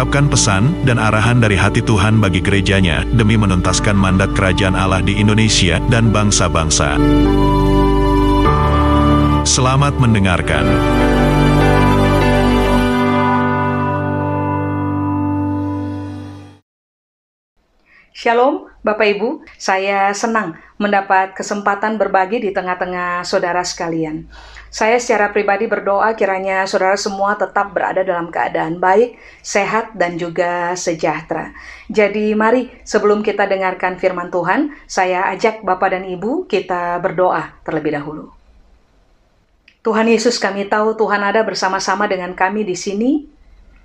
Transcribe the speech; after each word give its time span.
mengungkapkan 0.00 0.32
pesan 0.32 0.64
dan 0.88 0.96
arahan 0.96 1.44
dari 1.44 1.60
hati 1.60 1.84
Tuhan 1.84 2.24
bagi 2.24 2.40
gerejanya 2.40 3.04
demi 3.12 3.36
menuntaskan 3.36 3.92
mandat 3.92 4.32
kerajaan 4.32 4.72
Allah 4.72 5.04
di 5.04 5.20
Indonesia 5.20 5.76
dan 5.92 6.08
bangsa-bangsa. 6.08 6.96
Selamat 9.44 10.00
mendengarkan. 10.00 10.64
Shalom, 18.16 18.72
Bapak 18.80 19.04
Ibu. 19.20 19.44
Saya 19.60 20.16
senang 20.16 20.56
mendapat 20.80 21.36
kesempatan 21.36 22.00
berbagi 22.00 22.40
di 22.40 22.56
tengah-tengah 22.56 23.20
saudara 23.28 23.60
sekalian. 23.60 24.24
Saya 24.70 25.02
secara 25.02 25.34
pribadi 25.34 25.66
berdoa 25.66 26.14
kiranya 26.14 26.62
saudara 26.62 26.94
semua 26.94 27.34
tetap 27.34 27.74
berada 27.74 28.06
dalam 28.06 28.30
keadaan 28.30 28.78
baik, 28.78 29.18
sehat, 29.42 29.98
dan 29.98 30.14
juga 30.14 30.78
sejahtera. 30.78 31.50
Jadi 31.90 32.30
mari 32.38 32.70
sebelum 32.86 33.26
kita 33.26 33.50
dengarkan 33.50 33.98
firman 33.98 34.30
Tuhan, 34.30 34.70
saya 34.86 35.26
ajak 35.34 35.66
Bapak 35.66 35.98
dan 35.98 36.06
Ibu 36.06 36.46
kita 36.46 37.02
berdoa 37.02 37.50
terlebih 37.66 37.98
dahulu. 37.98 38.30
Tuhan 39.82 40.06
Yesus 40.06 40.38
kami 40.38 40.70
tahu 40.70 40.94
Tuhan 40.94 41.18
ada 41.18 41.42
bersama-sama 41.42 42.06
dengan 42.06 42.30
kami 42.38 42.62
di 42.62 42.78
sini 42.78 43.26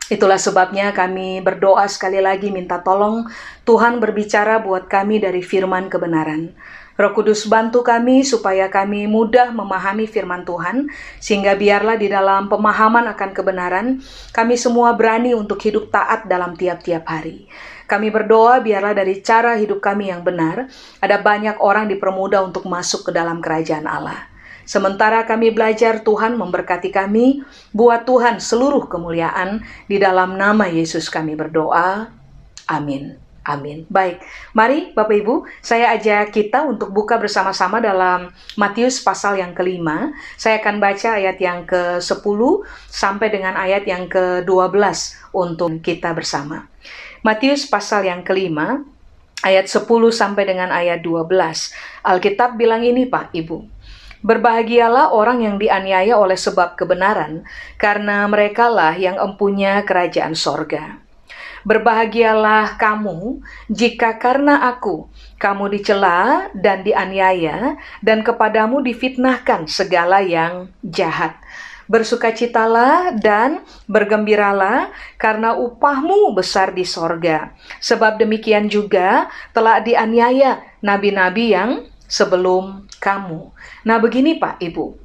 Itulah 0.05 0.37
sebabnya 0.37 0.93
kami 0.93 1.41
berdoa 1.41 1.89
sekali 1.89 2.21
lagi 2.21 2.53
minta 2.53 2.77
tolong 2.77 3.25
Tuhan 3.65 3.97
berbicara 3.97 4.61
buat 4.61 4.85
kami 4.85 5.17
dari 5.17 5.41
firman 5.41 5.89
kebenaran. 5.89 6.53
Roh 6.95 7.11
Kudus 7.11 7.43
bantu 7.51 7.83
kami 7.83 8.23
supaya 8.23 8.71
kami 8.71 9.03
mudah 9.03 9.51
memahami 9.51 10.07
firman 10.07 10.47
Tuhan, 10.47 10.87
sehingga 11.19 11.51
biarlah 11.51 11.99
di 11.99 12.07
dalam 12.07 12.47
pemahaman 12.47 13.11
akan 13.11 13.29
kebenaran, 13.35 13.99
kami 14.31 14.55
semua 14.55 14.95
berani 14.95 15.35
untuk 15.35 15.59
hidup 15.59 15.91
taat 15.91 16.23
dalam 16.31 16.55
tiap-tiap 16.55 17.03
hari. 17.03 17.51
Kami 17.83 18.07
berdoa 18.09 18.63
biarlah 18.63 18.95
dari 18.95 19.19
cara 19.19 19.59
hidup 19.59 19.83
kami 19.83 20.07
yang 20.07 20.23
benar, 20.23 20.71
ada 21.03 21.19
banyak 21.19 21.59
orang 21.59 21.91
dipermudah 21.91 22.47
untuk 22.47 22.63
masuk 22.63 23.11
ke 23.11 23.11
dalam 23.11 23.43
kerajaan 23.43 23.85
Allah. 23.91 24.31
Sementara 24.65 25.21
kami 25.27 25.53
belajar, 25.53 26.01
Tuhan 26.01 26.41
memberkati 26.41 26.89
kami. 26.89 27.45
Buat 27.69 28.09
Tuhan 28.09 28.41
seluruh 28.41 28.89
kemuliaan. 28.89 29.61
Di 29.85 30.01
dalam 30.01 30.41
nama 30.41 30.65
Yesus 30.65 31.05
kami 31.13 31.37
berdoa. 31.37 32.09
Amin. 32.65 33.24
Amin. 33.45 33.85
Baik, 33.93 34.25
mari 34.57 34.89
Bapak 34.97 35.21
Ibu, 35.21 35.45
saya 35.61 35.93
ajak 35.93 36.33
kita 36.33 36.65
untuk 36.65 36.89
buka 36.89 37.21
bersama-sama 37.21 37.77
dalam 37.77 38.33
Matius 38.57 38.97
pasal 39.05 39.37
yang 39.37 39.53
kelima. 39.53 40.17
Saya 40.33 40.57
akan 40.65 40.81
baca 40.81 41.21
ayat 41.21 41.37
yang 41.37 41.69
ke-10 41.69 42.41
sampai 42.89 43.27
dengan 43.29 43.53
ayat 43.53 43.85
yang 43.85 44.09
ke-12 44.09 44.49
untuk 45.29 45.77
kita 45.85 46.17
bersama. 46.17 46.65
Matius 47.21 47.69
pasal 47.69 48.09
yang 48.09 48.25
kelima, 48.25 48.81
ayat 49.45 49.69
10 49.69 49.85
sampai 50.09 50.49
dengan 50.49 50.73
ayat 50.73 51.05
12. 51.05 51.29
Alkitab 52.01 52.57
bilang 52.57 52.81
ini 52.81 53.05
Pak 53.05 53.29
Ibu. 53.29 53.61
Berbahagialah 54.25 55.13
orang 55.13 55.45
yang 55.45 55.61
dianiaya 55.61 56.17
oleh 56.17 56.33
sebab 56.33 56.73
kebenaran, 56.73 57.45
karena 57.77 58.25
merekalah 58.25 58.97
yang 58.97 59.21
empunya 59.21 59.85
kerajaan 59.85 60.33
sorga. 60.33 61.04
Berbahagialah 61.65 62.77
kamu 62.77 63.41
jika 63.73 64.21
karena 64.21 64.69
aku 64.69 65.09
kamu 65.35 65.67
dicela 65.77 66.47
dan 66.55 66.81
dianiaya, 66.85 67.75
dan 67.99 68.23
kepadamu 68.23 68.79
difitnahkan 68.79 69.67
segala 69.67 70.23
yang 70.23 70.71
jahat. 70.81 71.35
Bersukacitalah 71.85 73.13
dan 73.13 73.61
bergembiralah 73.85 74.89
karena 75.21 75.53
upahmu 75.53 76.33
besar 76.33 76.73
di 76.73 76.81
sorga. 76.81 77.53
Sebab 77.77 78.17
demikian 78.17 78.65
juga 78.65 79.29
telah 79.53 79.77
dianiaya 79.77 80.65
nabi-nabi 80.81 81.53
yang 81.53 81.85
sebelum 82.09 82.89
kamu. 82.97 83.53
Nah, 83.85 83.97
begini 84.01 84.41
Pak 84.41 84.65
Ibu. 84.65 84.97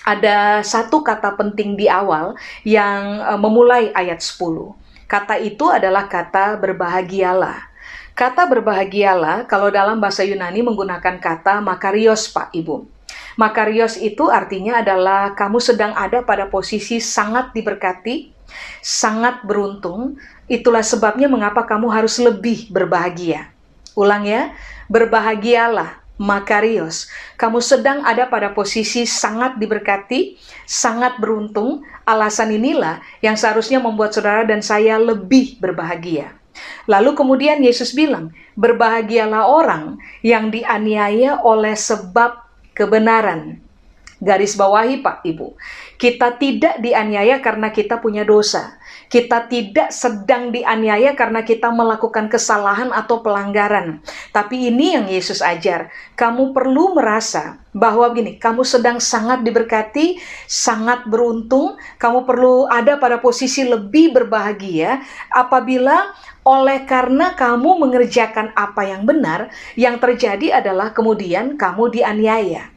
Ada 0.00 0.64
satu 0.64 1.02
kata 1.02 1.34
penting 1.36 1.76
di 1.76 1.90
awal 1.90 2.32
yang 2.62 3.20
uh, 3.20 3.36
memulai 3.36 3.90
ayat 3.92 4.22
10. 4.22 4.79
Kata 5.10 5.42
itu 5.42 5.66
adalah 5.66 6.06
kata 6.06 6.54
berbahagialah. 6.62 7.66
Kata 8.14 8.46
berbahagialah 8.46 9.42
kalau 9.50 9.66
dalam 9.66 9.98
bahasa 9.98 10.22
Yunani 10.22 10.62
menggunakan 10.62 11.18
kata 11.18 11.58
makarios 11.58 12.30
Pak 12.30 12.54
Ibu. 12.54 12.86
Makarios 13.34 13.98
itu 13.98 14.30
artinya 14.30 14.78
adalah 14.78 15.34
kamu 15.34 15.58
sedang 15.58 15.98
ada 15.98 16.22
pada 16.22 16.46
posisi 16.46 17.02
sangat 17.02 17.50
diberkati, 17.50 18.30
sangat 18.78 19.42
beruntung. 19.42 20.14
Itulah 20.46 20.86
sebabnya 20.86 21.26
mengapa 21.26 21.66
kamu 21.66 21.90
harus 21.90 22.14
lebih 22.22 22.70
berbahagia. 22.70 23.50
Ulang 23.98 24.22
ya, 24.30 24.54
berbahagialah 24.86 25.99
Makarios, 26.20 27.08
kamu 27.40 27.64
sedang 27.64 28.04
ada 28.04 28.28
pada 28.28 28.52
posisi 28.52 29.08
sangat 29.08 29.56
diberkati, 29.56 30.36
sangat 30.68 31.16
beruntung. 31.16 31.80
Alasan 32.04 32.52
inilah 32.52 33.00
yang 33.24 33.40
seharusnya 33.40 33.80
membuat 33.80 34.12
saudara 34.12 34.44
dan 34.44 34.60
saya 34.60 35.00
lebih 35.00 35.56
berbahagia. 35.64 36.36
Lalu 36.84 37.16
kemudian 37.16 37.64
Yesus 37.64 37.96
bilang, 37.96 38.36
"Berbahagialah 38.52 39.48
orang 39.48 39.96
yang 40.20 40.52
dianiaya 40.52 41.40
oleh 41.40 41.72
sebab 41.72 42.44
kebenaran." 42.76 43.56
Garis 44.20 44.52
bawahi, 44.60 45.00
Pak 45.00 45.24
Ibu, 45.24 45.56
kita 45.96 46.36
tidak 46.36 46.84
dianiaya 46.84 47.40
karena 47.40 47.72
kita 47.72 47.96
punya 47.96 48.28
dosa 48.28 48.76
kita 49.10 49.50
tidak 49.50 49.90
sedang 49.90 50.54
dianiaya 50.54 51.18
karena 51.18 51.42
kita 51.42 51.66
melakukan 51.74 52.30
kesalahan 52.30 52.94
atau 52.94 53.18
pelanggaran. 53.26 53.98
Tapi 54.30 54.70
ini 54.70 54.94
yang 54.94 55.10
Yesus 55.10 55.42
ajar. 55.42 55.90
Kamu 56.14 56.54
perlu 56.54 56.94
merasa 56.94 57.58
bahwa 57.74 58.06
gini, 58.14 58.38
kamu 58.38 58.62
sedang 58.62 59.02
sangat 59.02 59.42
diberkati, 59.42 60.22
sangat 60.46 61.10
beruntung, 61.10 61.74
kamu 61.98 62.22
perlu 62.22 62.70
ada 62.70 63.02
pada 63.02 63.18
posisi 63.18 63.66
lebih 63.66 64.14
berbahagia 64.14 65.02
apabila 65.34 66.14
oleh 66.46 66.86
karena 66.86 67.34
kamu 67.34 67.82
mengerjakan 67.82 68.54
apa 68.54 68.86
yang 68.86 69.02
benar, 69.02 69.50
yang 69.74 69.98
terjadi 69.98 70.62
adalah 70.62 70.94
kemudian 70.94 71.58
kamu 71.58 71.90
dianiaya. 71.98 72.70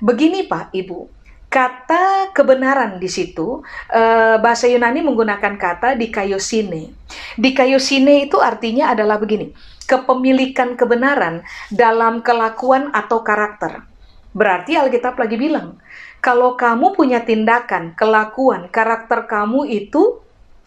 Begini 0.00 0.44
Pak, 0.48 0.72
Ibu, 0.72 1.15
kata 1.56 2.36
kebenaran 2.36 3.00
di 3.00 3.08
situ 3.08 3.64
uh, 3.88 4.36
bahasa 4.44 4.68
Yunani 4.68 5.00
menggunakan 5.00 5.56
kata 5.56 5.96
dikaiosine. 5.96 6.92
Dikaiosine 7.40 8.28
itu 8.28 8.36
artinya 8.44 8.92
adalah 8.92 9.16
begini, 9.16 9.56
kepemilikan 9.88 10.76
kebenaran 10.76 11.40
dalam 11.72 12.20
kelakuan 12.20 12.92
atau 12.92 13.24
karakter. 13.24 13.88
Berarti 14.36 14.76
Alkitab 14.76 15.16
lagi 15.16 15.40
bilang, 15.40 15.80
kalau 16.20 16.60
kamu 16.60 16.92
punya 16.92 17.24
tindakan, 17.24 17.96
kelakuan, 17.96 18.68
karakter 18.68 19.24
kamu 19.24 19.64
itu 19.64 20.20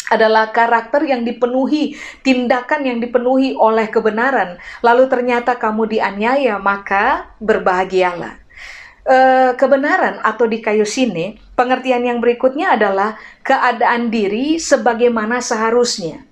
adalah 0.09 0.49
karakter 0.49 1.05
yang 1.05 1.21
dipenuhi, 1.21 1.93
tindakan 2.25 2.81
yang 2.81 2.97
dipenuhi 2.97 3.53
oleh 3.53 3.85
kebenaran, 3.93 4.57
lalu 4.81 5.05
ternyata 5.05 5.53
kamu 5.53 5.85
dianiaya, 5.85 6.57
maka 6.57 7.29
berbahagialah 7.37 8.38
uh, 9.09 9.51
kebenaran 9.57 10.21
atau 10.21 10.45
di 10.45 10.61
kayu 10.61 10.85
sini, 10.85 11.35
pengertian 11.57 12.05
yang 12.05 12.21
berikutnya 12.21 12.77
adalah 12.77 13.17
keadaan 13.41 14.13
diri 14.13 14.61
sebagaimana 14.61 15.41
seharusnya. 15.41 16.23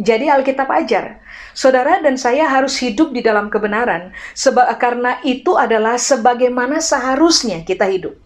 Jadi 0.00 0.32
Alkitab 0.32 0.70
ajar, 0.70 1.20
saudara 1.52 2.00
dan 2.00 2.16
saya 2.16 2.48
harus 2.48 2.78
hidup 2.80 3.12
di 3.12 3.20
dalam 3.20 3.52
kebenaran, 3.52 4.16
seba 4.32 4.70
karena 4.80 5.20
itu 5.26 5.58
adalah 5.58 6.00
sebagaimana 6.00 6.80
seharusnya 6.80 7.66
kita 7.66 7.84
hidup. 7.90 8.16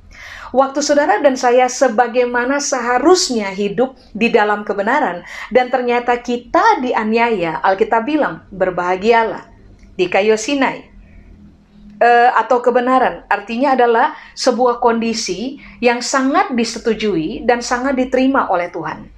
Waktu 0.55 0.87
saudara 0.87 1.19
dan 1.19 1.35
saya 1.35 1.67
sebagaimana 1.67 2.63
seharusnya 2.63 3.51
hidup 3.51 3.99
di 4.15 4.31
dalam 4.31 4.63
kebenaran, 4.63 5.27
dan 5.51 5.67
ternyata 5.67 6.15
kita 6.23 6.79
dianiaya, 6.79 7.59
Alkitab 7.59 8.07
bilang, 8.07 8.47
berbahagialah 8.55 9.51
di 9.99 10.07
kayu 10.07 10.39
Sinai 10.39 10.94
uh, 12.05 12.31
atau 12.37 12.61
kebenaran. 12.61 13.25
Artinya 13.33 13.73
adalah 13.73 14.13
sebuah 14.37 14.85
kondisi 14.85 15.57
yang 15.81 16.05
sangat 16.05 16.53
disetujui 16.53 17.49
dan 17.49 17.65
sangat 17.65 17.97
diterima 17.97 18.53
oleh 18.53 18.69
Tuhan. 18.69 19.09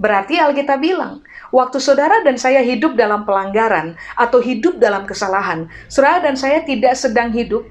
Berarti 0.00 0.40
Alkitab 0.40 0.80
bilang, 0.80 1.20
waktu 1.52 1.76
saudara 1.76 2.24
dan 2.24 2.40
saya 2.40 2.64
hidup 2.64 2.96
dalam 2.96 3.28
pelanggaran 3.28 3.98
atau 4.16 4.40
hidup 4.40 4.80
dalam 4.80 5.04
kesalahan, 5.04 5.68
saudara 5.92 6.24
dan 6.24 6.40
saya 6.40 6.64
tidak 6.64 6.96
sedang 6.96 7.28
hidup 7.34 7.68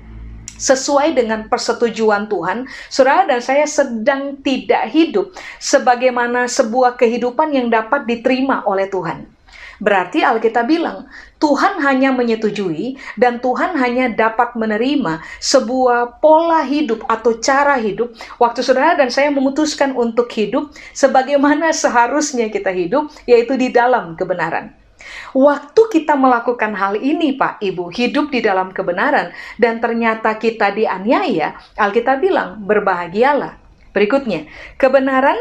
sesuai 0.59 1.15
dengan 1.15 1.47
persetujuan 1.47 2.29
Tuhan, 2.29 2.69
saudara 2.91 3.25
dan 3.25 3.41
saya 3.41 3.65
sedang 3.65 4.37
tidak 4.45 4.91
hidup 4.91 5.31
sebagaimana 5.57 6.45
sebuah 6.45 6.99
kehidupan 6.99 7.55
yang 7.55 7.71
dapat 7.71 8.05
diterima 8.05 8.61
oleh 8.67 8.85
Tuhan. 8.91 9.38
Berarti 9.79 10.19
Alkitab 10.19 10.67
bilang, 10.67 11.07
Tuhan 11.39 11.79
hanya 11.79 12.11
menyetujui 12.11 12.99
dan 13.15 13.39
Tuhan 13.39 13.79
hanya 13.79 14.11
dapat 14.11 14.59
menerima 14.59 15.23
sebuah 15.39 16.19
pola 16.19 16.67
hidup 16.67 17.07
atau 17.07 17.39
cara 17.39 17.79
hidup 17.79 18.11
waktu 18.43 18.59
saudara 18.59 18.99
dan 18.99 19.07
saya 19.07 19.31
memutuskan 19.31 19.95
untuk 19.95 20.27
hidup 20.35 20.75
sebagaimana 20.91 21.71
seharusnya 21.71 22.51
kita 22.51 22.75
hidup, 22.75 23.07
yaitu 23.23 23.55
di 23.55 23.71
dalam 23.71 24.19
kebenaran. 24.19 24.75
Waktu 25.31 25.81
kita 25.95 26.19
melakukan 26.19 26.75
hal 26.75 26.99
ini, 26.99 27.39
Pak 27.39 27.63
Ibu, 27.63 27.87
hidup 27.95 28.35
di 28.35 28.43
dalam 28.43 28.75
kebenaran, 28.75 29.31
dan 29.55 29.79
ternyata 29.79 30.35
kita 30.35 30.75
dianiaya, 30.75 31.55
Alkitab 31.79 32.19
bilang, 32.19 32.59
berbahagialah. 32.67 33.55
Berikutnya, 33.95 34.45
kebenaran 34.75 35.39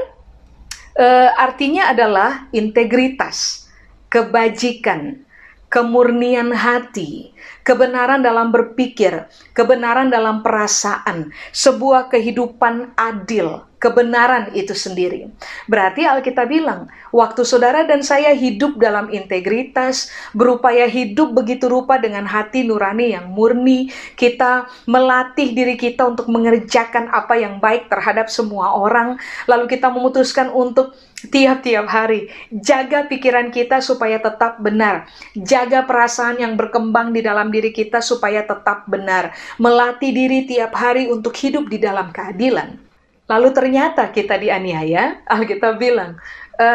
e, 0.94 1.06
artinya 1.36 1.90
adalah 1.92 2.48
integritas 2.54 3.67
kebajikan, 4.08 5.24
kemurnian 5.68 6.52
hati, 6.52 7.32
kebenaran 7.62 8.24
dalam 8.24 8.48
berpikir, 8.48 9.28
kebenaran 9.52 10.08
dalam 10.08 10.40
perasaan, 10.40 11.32
sebuah 11.52 12.08
kehidupan 12.08 12.96
adil, 12.96 13.68
kebenaran 13.78 14.50
itu 14.52 14.74
sendiri. 14.74 15.30
Berarti 15.70 16.04
Alkitab 16.04 16.50
bilang, 16.50 16.90
waktu 17.14 17.46
saudara 17.46 17.86
dan 17.86 18.02
saya 18.02 18.34
hidup 18.34 18.76
dalam 18.76 19.08
integritas, 19.14 20.10
berupaya 20.34 20.90
hidup 20.90 21.32
begitu 21.32 21.70
rupa 21.70 21.96
dengan 21.96 22.26
hati 22.26 22.66
nurani 22.66 23.14
yang 23.14 23.30
murni, 23.30 23.90
kita 24.18 24.66
melatih 24.90 25.54
diri 25.54 25.78
kita 25.78 26.04
untuk 26.10 26.26
mengerjakan 26.26 27.08
apa 27.14 27.38
yang 27.38 27.62
baik 27.62 27.86
terhadap 27.86 28.26
semua 28.26 28.74
orang, 28.74 29.16
lalu 29.46 29.70
kita 29.70 29.88
memutuskan 29.88 30.50
untuk 30.50 30.98
tiap-tiap 31.30 31.86
hari. 31.86 32.30
Jaga 32.50 33.06
pikiran 33.06 33.54
kita 33.54 33.78
supaya 33.78 34.18
tetap 34.18 34.58
benar. 34.58 35.06
Jaga 35.34 35.86
perasaan 35.86 36.38
yang 36.38 36.54
berkembang 36.54 37.14
di 37.14 37.22
dalam 37.22 37.50
diri 37.50 37.70
kita 37.70 38.02
supaya 38.02 38.42
tetap 38.42 38.86
benar. 38.90 39.34
Melatih 39.58 40.10
diri 40.14 40.46
tiap 40.46 40.74
hari 40.74 41.10
untuk 41.10 41.34
hidup 41.34 41.66
di 41.70 41.78
dalam 41.78 42.10
keadilan. 42.14 42.87
Lalu 43.28 43.48
ternyata 43.52 44.08
kita 44.08 44.40
dianiaya, 44.40 45.20
Alkitab 45.36 45.76
bilang, 45.76 46.16
e, 46.56 46.68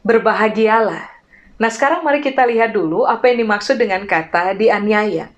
berbahagialah. 0.00 1.12
Nah 1.54 1.70
sekarang 1.70 2.02
mari 2.02 2.18
kita 2.18 2.42
lihat 2.42 2.74
dulu 2.74 3.06
apa 3.06 3.30
yang 3.30 3.46
dimaksud 3.46 3.78
dengan 3.78 4.02
kata 4.08 4.56
dianiaya. 4.58 5.30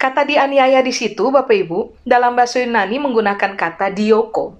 Kata 0.00 0.24
dianiaya 0.24 0.80
di 0.80 0.90
situ, 0.96 1.28
Bapak 1.28 1.52
Ibu, 1.52 2.02
dalam 2.08 2.32
bahasa 2.32 2.58
Yunani 2.64 2.96
menggunakan 2.96 3.52
kata 3.52 3.92
dioko. 3.92 4.56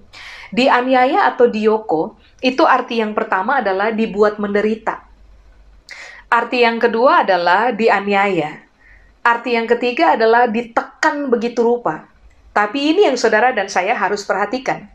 Dianiaya 0.53 1.25
atau 1.33 1.49
dioko 1.49 2.21
itu 2.45 2.61
arti 2.61 3.01
yang 3.01 3.17
pertama 3.17 3.61
adalah 3.61 3.89
dibuat 3.89 4.37
menderita. 4.37 5.01
Arti 6.31 6.63
yang 6.63 6.77
kedua 6.77 7.25
adalah 7.25 7.73
dianiaya. 7.73 8.61
Arti 9.21 9.57
yang 9.57 9.65
ketiga 9.65 10.13
adalah 10.13 10.49
ditekan 10.49 11.29
begitu 11.29 11.61
rupa. 11.61 12.07
Tapi 12.61 12.93
ini 12.93 13.09
yang 13.09 13.17
saudara 13.17 13.49
dan 13.57 13.65
saya 13.73 13.97
harus 13.97 14.21
perhatikan. 14.21 14.85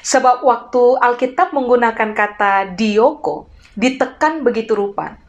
Sebab 0.00 0.40
waktu 0.40 0.96
Alkitab 1.04 1.52
menggunakan 1.52 2.16
kata 2.16 2.72
dioko, 2.72 3.44
ditekan 3.76 4.40
begitu 4.40 4.72
rupa. 4.72 5.20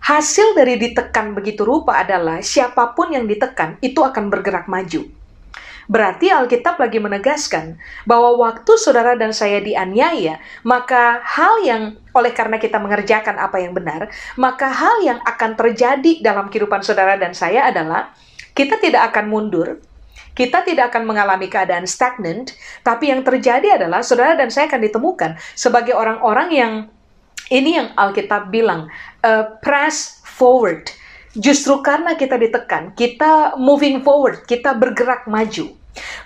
Hasil 0.00 0.56
dari 0.56 0.80
ditekan 0.80 1.36
begitu 1.36 1.68
rupa 1.68 2.00
adalah 2.00 2.40
siapa 2.40 2.96
pun 2.96 3.12
yang 3.12 3.28
ditekan 3.28 3.76
itu 3.84 4.00
akan 4.00 4.32
bergerak 4.32 4.64
maju. 4.72 5.04
Berarti 5.84 6.32
Alkitab 6.32 6.80
lagi 6.80 6.96
menegaskan 6.96 7.76
bahwa 8.08 8.40
waktu 8.40 8.72
saudara 8.80 9.12
dan 9.12 9.36
saya 9.36 9.60
dianiaya, 9.60 10.40
maka 10.64 11.20
hal 11.20 11.60
yang 11.60 12.00
oleh 12.16 12.32
karena 12.32 12.56
kita 12.56 12.80
mengerjakan 12.80 13.36
apa 13.36 13.60
yang 13.60 13.76
benar, 13.76 14.08
maka 14.40 14.72
hal 14.72 15.04
yang 15.04 15.20
akan 15.28 15.60
terjadi 15.60 16.24
dalam 16.24 16.48
kehidupan 16.48 16.80
saudara 16.80 17.20
dan 17.20 17.36
saya 17.36 17.68
adalah 17.68 18.16
kita 18.56 18.80
tidak 18.80 19.12
akan 19.12 19.28
mundur, 19.28 19.80
kita 20.38 20.62
tidak 20.62 20.94
akan 20.94 21.02
mengalami 21.02 21.50
keadaan 21.50 21.82
stagnant, 21.82 22.54
tapi 22.86 23.10
yang 23.10 23.26
terjadi 23.26 23.74
adalah 23.74 24.06
saudara 24.06 24.38
dan 24.38 24.54
saya 24.54 24.70
akan 24.70 24.86
ditemukan 24.86 25.30
sebagai 25.58 25.98
orang-orang 25.98 26.48
yang 26.54 26.72
ini 27.50 27.74
yang 27.80 27.90
Alkitab 27.98 28.54
bilang, 28.54 28.86
uh, 29.26 29.58
press 29.58 30.22
forward. 30.22 30.86
Justru 31.34 31.82
karena 31.82 32.14
kita 32.14 32.38
ditekan, 32.38 32.94
kita 32.94 33.58
moving 33.58 34.06
forward, 34.06 34.46
kita 34.46 34.78
bergerak 34.78 35.26
maju. 35.26 35.74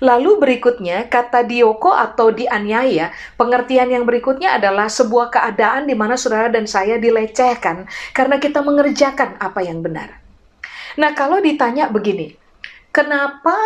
Lalu 0.05 0.31
berikutnya, 0.37 1.09
kata 1.09 1.47
dioko 1.49 1.95
atau 1.95 2.29
dianiaya, 2.29 3.15
pengertian 3.41 3.89
yang 3.89 4.05
berikutnya 4.05 4.61
adalah 4.61 4.93
sebuah 4.93 5.33
keadaan 5.33 5.89
di 5.89 5.97
mana 5.97 6.21
saudara 6.21 6.53
dan 6.53 6.69
saya 6.69 7.01
dilecehkan 7.01 7.89
karena 8.13 8.37
kita 8.37 8.61
mengerjakan 8.61 9.41
apa 9.41 9.65
yang 9.65 9.81
benar. 9.81 10.21
Nah, 11.01 11.17
kalau 11.17 11.41
ditanya 11.41 11.89
begini, 11.89 12.37
kenapa 12.93 13.57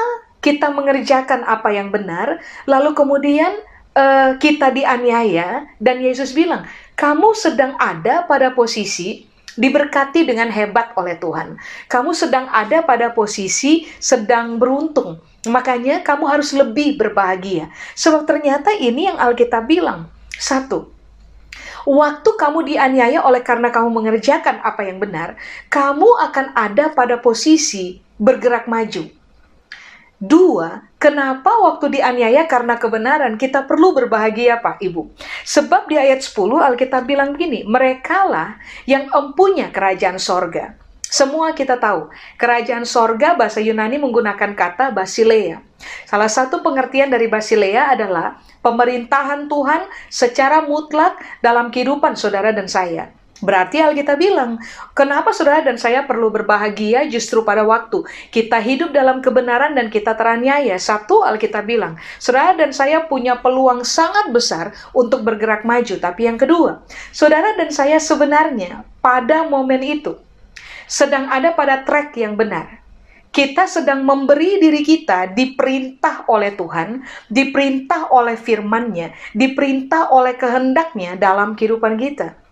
kita 0.46 0.70
mengerjakan 0.70 1.42
apa 1.42 1.74
yang 1.74 1.90
benar, 1.90 2.38
lalu 2.70 2.94
kemudian 2.94 3.50
uh, 3.98 4.38
kita 4.38 4.70
dianiaya, 4.70 5.66
dan 5.82 5.98
Yesus 5.98 6.30
bilang, 6.30 6.62
kamu 6.94 7.34
sedang 7.34 7.74
ada 7.82 8.22
pada 8.30 8.54
posisi 8.54 9.26
diberkati 9.58 10.22
dengan 10.22 10.46
hebat 10.54 10.94
oleh 10.94 11.18
Tuhan. 11.18 11.58
Kamu 11.90 12.14
sedang 12.14 12.46
ada 12.54 12.86
pada 12.86 13.10
posisi 13.10 13.90
sedang 13.98 14.62
beruntung 14.62 15.18
Makanya 15.46 16.02
kamu 16.02 16.26
harus 16.26 16.50
lebih 16.52 16.98
berbahagia. 16.98 17.70
Sebab 17.94 18.26
ternyata 18.26 18.74
ini 18.74 19.06
yang 19.06 19.16
Alkitab 19.16 19.70
bilang. 19.70 20.10
Satu, 20.36 20.92
waktu 21.88 22.28
kamu 22.36 22.68
dianiaya 22.68 23.24
oleh 23.24 23.40
karena 23.40 23.72
kamu 23.72 23.88
mengerjakan 23.88 24.60
apa 24.60 24.84
yang 24.84 25.00
benar, 25.00 25.40
kamu 25.72 26.04
akan 26.28 26.52
ada 26.52 26.92
pada 26.92 27.16
posisi 27.16 28.04
bergerak 28.20 28.68
maju. 28.68 29.08
Dua, 30.16 30.80
kenapa 30.96 31.60
waktu 31.60 32.00
dianiaya 32.00 32.48
karena 32.48 32.80
kebenaran 32.80 33.36
kita 33.36 33.68
perlu 33.68 33.92
berbahagia 33.92 34.64
Pak 34.64 34.80
Ibu? 34.80 35.12
Sebab 35.44 35.92
di 35.92 36.00
ayat 36.00 36.24
10 36.24 36.56
Alkitab 36.56 37.04
bilang 37.04 37.36
begini, 37.36 37.68
merekalah 37.68 38.56
yang 38.88 39.12
empunya 39.12 39.68
kerajaan 39.68 40.16
sorga. 40.16 40.72
Semua 41.04 41.52
kita 41.52 41.76
tahu, 41.76 42.08
kerajaan 42.40 42.88
sorga 42.88 43.36
bahasa 43.36 43.60
Yunani 43.60 44.00
menggunakan 44.00 44.56
kata 44.56 44.88
Basilea. 44.96 45.60
Salah 46.08 46.32
satu 46.32 46.64
pengertian 46.64 47.12
dari 47.12 47.28
Basilea 47.28 47.92
adalah 47.92 48.40
pemerintahan 48.64 49.52
Tuhan 49.52 49.84
secara 50.08 50.64
mutlak 50.64 51.20
dalam 51.44 51.68
kehidupan 51.68 52.16
saudara 52.16 52.56
dan 52.56 52.72
saya. 52.72 53.12
Berarti 53.44 53.84
Alkitab 53.84 54.16
bilang, 54.16 54.56
kenapa 54.96 55.28
saudara 55.28 55.60
dan 55.60 55.76
saya 55.76 56.08
perlu 56.08 56.32
berbahagia 56.32 57.04
justru 57.04 57.44
pada 57.44 57.68
waktu 57.68 58.00
kita 58.32 58.56
hidup 58.64 58.96
dalam 58.96 59.20
kebenaran 59.20 59.76
dan 59.76 59.92
kita 59.92 60.16
teraniaya. 60.16 60.80
Satu, 60.80 61.20
Alkitab 61.20 61.68
bilang, 61.68 62.00
saudara 62.16 62.56
dan 62.56 62.72
saya 62.72 63.04
punya 63.04 63.36
peluang 63.36 63.84
sangat 63.84 64.32
besar 64.32 64.72
untuk 64.96 65.20
bergerak 65.20 65.68
maju. 65.68 66.00
Tapi 66.00 66.20
yang 66.24 66.40
kedua, 66.40 66.80
saudara 67.12 67.52
dan 67.60 67.68
saya 67.68 68.00
sebenarnya 68.00 68.88
pada 69.04 69.44
momen 69.44 69.84
itu, 69.84 70.16
sedang 70.88 71.28
ada 71.28 71.52
pada 71.52 71.84
track 71.84 72.16
yang 72.16 72.40
benar. 72.40 72.80
Kita 73.36 73.68
sedang 73.68 74.00
memberi 74.00 74.56
diri 74.64 74.80
kita 74.80 75.28
diperintah 75.36 76.24
oleh 76.32 76.56
Tuhan, 76.56 77.04
diperintah 77.28 78.08
oleh 78.08 78.32
firman-Nya, 78.32 79.12
diperintah 79.36 80.08
oleh 80.08 80.40
kehendaknya 80.40 81.20
dalam 81.20 81.52
kehidupan 81.52 82.00
kita. 82.00 82.45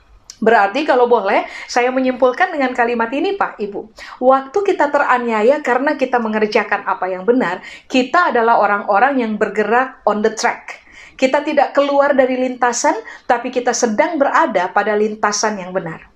Berarti 0.44 0.84
kalau 0.84 1.08
boleh, 1.08 1.48
saya 1.64 1.88
menyimpulkan 1.88 2.52
dengan 2.52 2.76
kalimat 2.76 3.08
ini 3.16 3.32
Pak 3.32 3.56
Ibu. 3.56 3.80
Waktu 4.20 4.58
kita 4.60 4.92
teraniaya 4.92 5.64
karena 5.64 5.96
kita 5.96 6.20
mengerjakan 6.20 6.84
apa 6.84 7.08
yang 7.08 7.24
benar, 7.24 7.64
kita 7.88 8.28
adalah 8.28 8.60
orang-orang 8.60 9.24
yang 9.24 9.32
bergerak 9.40 10.04
on 10.04 10.20
the 10.20 10.36
track. 10.36 10.84
Kita 11.16 11.40
tidak 11.40 11.72
keluar 11.72 12.12
dari 12.12 12.36
lintasan, 12.36 12.92
tapi 13.24 13.48
kita 13.48 13.72
sedang 13.72 14.20
berada 14.20 14.68
pada 14.68 14.92
lintasan 14.92 15.56
yang 15.64 15.72
benar. 15.72 16.12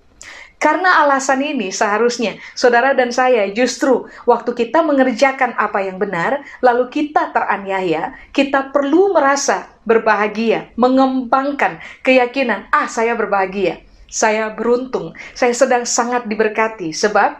Karena 0.59 1.07
alasan 1.07 1.39
ini 1.39 1.71
seharusnya 1.71 2.35
saudara 2.51 2.91
dan 2.91 3.15
saya 3.15 3.47
justru 3.55 4.11
waktu 4.27 4.51
kita 4.51 4.83
mengerjakan 4.83 5.55
apa 5.55 5.87
yang 5.87 5.95
benar, 5.95 6.43
lalu 6.59 6.91
kita 6.91 7.31
teraniaya, 7.31 8.11
kita 8.35 8.67
perlu 8.75 9.15
merasa 9.15 9.71
berbahagia, 9.87 10.75
mengembangkan 10.75 11.79
keyakinan, 12.03 12.67
ah 12.75 12.91
saya 12.91 13.15
berbahagia, 13.15 13.87
saya 14.09 14.49
beruntung, 14.51 15.13
saya 15.37 15.53
sedang 15.53 15.85
sangat 15.85 16.25
diberkati 16.25 16.91
sebab 16.91 17.39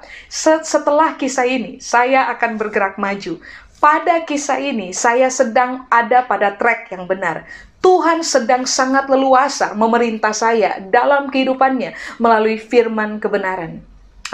setelah 0.63 1.17
kisah 1.17 1.49
ini 1.49 1.81
saya 1.81 2.29
akan 2.31 2.55
bergerak 2.55 2.95
maju. 3.01 3.41
Pada 3.79 4.21
kisah 4.27 4.59
ini 4.59 4.91
saya 4.93 5.31
sedang 5.31 5.87
ada 5.89 6.21
pada 6.23 6.53
track 6.55 6.93
yang 6.93 7.09
benar. 7.09 7.47
Tuhan 7.79 8.27
sedang 8.27 8.67
sangat 8.67 9.07
leluasa 9.07 9.71
memerintah 9.71 10.35
saya 10.35 10.83
dalam 10.83 11.31
kehidupannya 11.31 11.95
melalui 12.19 12.59
firman 12.59 13.23
kebenaran. 13.23 13.79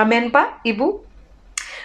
Amin, 0.02 0.34
Pak, 0.34 0.66
Ibu. 0.66 1.06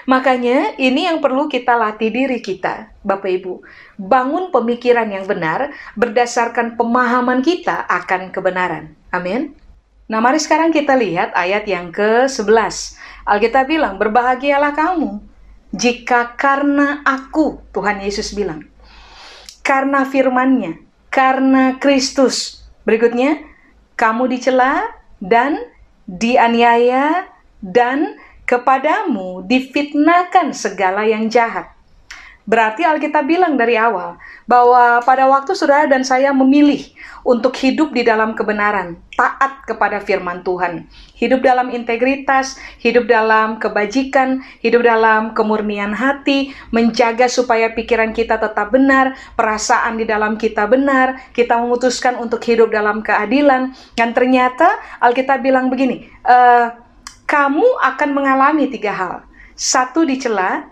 Makanya 0.09 0.80
ini 0.80 1.04
yang 1.04 1.21
perlu 1.21 1.52
kita 1.52 1.76
latih 1.76 2.09
diri 2.09 2.40
kita, 2.40 2.88
Bapak 3.04 3.28
Ibu. 3.28 3.61
Bangun 4.00 4.49
pemikiran 4.49 5.07
yang 5.12 5.28
benar 5.28 5.76
berdasarkan 5.92 6.80
pemahaman 6.80 7.45
kita 7.45 7.85
akan 7.85 8.33
kebenaran. 8.33 8.97
Amin. 9.12 9.52
Nah, 10.11 10.19
mari 10.19 10.43
sekarang 10.43 10.75
kita 10.75 10.99
lihat 10.99 11.31
ayat 11.38 11.71
yang 11.71 11.95
ke-11. 11.95 12.99
Alkitab 13.23 13.71
bilang, 13.71 13.95
"Berbahagialah 13.95 14.75
kamu 14.75 15.23
jika 15.71 16.35
karena 16.35 16.99
aku," 17.07 17.62
Tuhan 17.71 18.02
Yesus 18.02 18.35
bilang, 18.35 18.67
"karena 19.62 20.02
firman-Nya, 20.02 20.83
karena 21.14 21.79
Kristus." 21.79 22.67
Berikutnya, 22.83 23.38
kamu 23.95 24.35
dicela 24.35 24.83
dan 25.23 25.62
dianiaya 26.11 27.31
dan 27.62 28.19
kepadamu 28.50 29.47
difitnahkan 29.47 30.50
segala 30.50 31.07
yang 31.07 31.31
jahat. 31.31 31.71
Berarti 32.49 32.83
Alkitab 32.83 33.29
bilang 33.29 33.55
dari 33.61 33.77
awal 33.77 34.17
bahwa 34.49 35.05
pada 35.05 35.29
waktu 35.29 35.53
saudara 35.53 35.87
dan 35.87 36.03
saya 36.03 36.33
memilih 36.33 36.83
untuk 37.21 37.53
hidup 37.61 37.93
di 37.93 38.01
dalam 38.01 38.33
kebenaran, 38.33 38.97
taat 39.15 39.69
kepada 39.69 40.01
firman 40.01 40.41
Tuhan, 40.41 40.89
hidup 41.15 41.45
dalam 41.45 41.69
integritas, 41.69 42.57
hidup 42.81 43.05
dalam 43.05 43.61
kebajikan, 43.61 44.41
hidup 44.65 44.83
dalam 44.83 45.37
kemurnian 45.37 45.93
hati, 45.93 46.57
menjaga 46.73 47.29
supaya 47.29 47.71
pikiran 47.77 48.17
kita 48.17 48.41
tetap 48.41 48.73
benar, 48.73 49.15
perasaan 49.37 50.01
di 50.01 50.09
dalam 50.09 50.41
kita 50.41 50.65
benar, 50.65 51.21
kita 51.37 51.61
memutuskan 51.61 52.17
untuk 52.17 52.41
hidup 52.49 52.73
dalam 52.73 53.05
keadilan, 53.05 53.77
dan 53.95 54.17
ternyata 54.17 54.81
Alkitab 55.05 55.45
bilang 55.45 55.69
begini, 55.69 56.09
e, 56.25 56.39
kamu 57.29 57.69
akan 57.95 58.11
mengalami 58.11 58.67
tiga 58.73 58.97
hal. 58.97 59.15
Satu 59.55 60.09
dicela, 60.09 60.67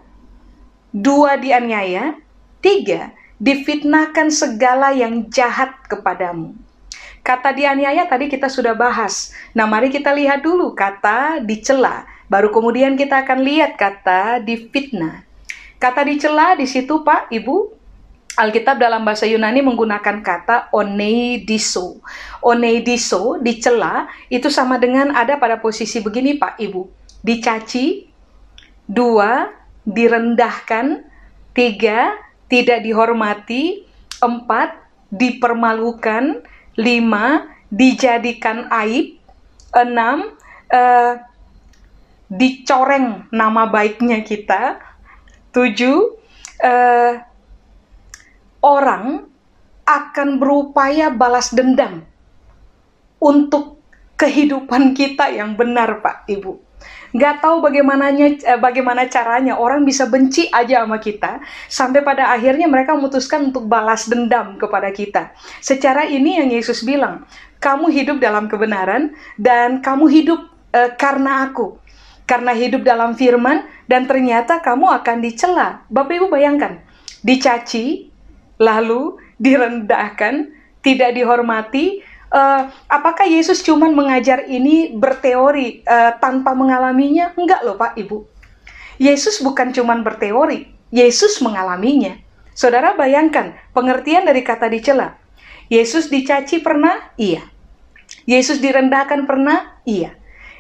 dua 0.92 1.36
dianiaya, 1.36 2.16
tiga 2.64 3.12
difitnahkan 3.38 4.34
segala 4.34 4.90
yang 4.90 5.30
jahat 5.30 5.72
kepadamu. 5.86 6.58
Kata 7.22 7.54
dianiaya 7.54 8.06
tadi 8.10 8.26
kita 8.26 8.50
sudah 8.50 8.74
bahas. 8.74 9.30
Nah, 9.54 9.66
mari 9.66 9.94
kita 9.94 10.10
lihat 10.10 10.42
dulu 10.42 10.74
kata 10.74 11.42
dicela. 11.42 12.06
Baru 12.28 12.52
kemudian 12.52 12.98
kita 12.98 13.24
akan 13.24 13.40
lihat 13.40 13.78
kata 13.78 14.42
difitnah. 14.44 15.24
Kata 15.78 16.02
dicela 16.02 16.58
di 16.58 16.66
situ 16.66 17.06
Pak, 17.06 17.30
Ibu, 17.30 17.78
Alkitab 18.38 18.78
dalam 18.78 19.02
bahasa 19.02 19.26
Yunani 19.26 19.62
menggunakan 19.62 20.22
kata 20.22 20.70
oneidiso. 20.74 22.02
Oneidiso, 22.42 23.38
dicela, 23.42 24.10
itu 24.30 24.46
sama 24.50 24.78
dengan 24.78 25.14
ada 25.14 25.38
pada 25.38 25.58
posisi 25.58 25.98
begini 26.02 26.38
Pak 26.38 26.58
Ibu. 26.58 26.82
Dicaci, 27.22 28.08
dua, 28.86 29.52
direndahkan, 29.88 31.08
tiga, 31.56 32.12
tidak 32.52 32.84
dihormati, 32.84 33.88
empat, 34.20 34.76
dipermalukan, 35.08 36.44
lima, 36.76 37.48
dijadikan 37.72 38.68
aib, 38.84 39.16
enam, 39.72 40.36
eh, 40.68 41.12
dicoreng 42.28 43.24
nama 43.32 43.64
baiknya 43.72 44.20
kita, 44.20 44.76
tujuh, 45.56 46.12
eh, 46.60 47.24
orang 48.60 49.24
akan 49.88 50.28
berupaya 50.36 51.08
balas 51.08 51.48
dendam 51.56 52.04
untuk 53.16 53.80
kehidupan 54.20 54.92
kita 54.92 55.32
yang 55.32 55.56
benar, 55.56 56.04
Pak 56.04 56.28
Ibu. 56.28 56.67
Gak 57.16 57.40
tahu 57.40 57.64
bagaimananya, 57.64 58.26
eh, 58.44 58.60
bagaimana 58.60 59.08
caranya 59.08 59.56
orang 59.56 59.88
bisa 59.88 60.04
benci 60.04 60.44
aja 60.52 60.84
sama 60.84 61.00
kita, 61.00 61.40
sampai 61.70 62.04
pada 62.04 62.28
akhirnya 62.32 62.68
mereka 62.68 62.92
memutuskan 62.92 63.48
untuk 63.48 63.64
balas 63.64 64.04
dendam 64.08 64.60
kepada 64.60 64.92
kita. 64.92 65.32
Secara 65.64 66.04
ini 66.04 66.36
yang 66.36 66.52
Yesus 66.52 66.84
bilang, 66.84 67.24
kamu 67.58 67.90
hidup 67.90 68.16
dalam 68.20 68.46
kebenaran 68.46 69.16
dan 69.40 69.80
kamu 69.80 70.06
hidup 70.12 70.40
uh, 70.76 70.90
karena 70.94 71.48
aku. 71.48 71.80
Karena 72.28 72.52
hidup 72.52 72.84
dalam 72.84 73.16
firman 73.16 73.64
dan 73.88 74.04
ternyata 74.04 74.60
kamu 74.60 75.00
akan 75.00 75.16
dicela. 75.24 75.80
Bapak 75.88 76.20
Ibu 76.20 76.26
bayangkan, 76.28 76.84
dicaci, 77.24 78.12
lalu 78.60 79.16
direndahkan, 79.40 80.52
tidak 80.84 81.16
dihormati. 81.16 82.04
Uh, 82.28 82.68
apakah 82.92 83.24
Yesus 83.24 83.64
cuma 83.64 83.88
mengajar 83.88 84.44
ini 84.44 84.92
berteori 84.92 85.80
uh, 85.88 86.12
tanpa 86.20 86.52
mengalaminya? 86.52 87.32
Enggak 87.32 87.64
loh 87.64 87.80
Pak 87.80 87.96
Ibu. 87.96 88.28
Yesus 89.00 89.40
bukan 89.40 89.72
cuma 89.72 89.96
berteori, 90.02 90.68
Yesus 90.92 91.40
mengalaminya. 91.40 92.18
Saudara 92.52 92.98
bayangkan 92.98 93.54
pengertian 93.70 94.26
dari 94.26 94.42
kata 94.42 94.66
dicela. 94.66 95.14
Yesus 95.70 96.10
dicaci 96.10 96.58
pernah? 96.58 97.14
Iya. 97.14 97.46
Yesus 98.26 98.58
direndahkan 98.58 99.24
pernah? 99.24 99.78
Iya. 99.86 100.18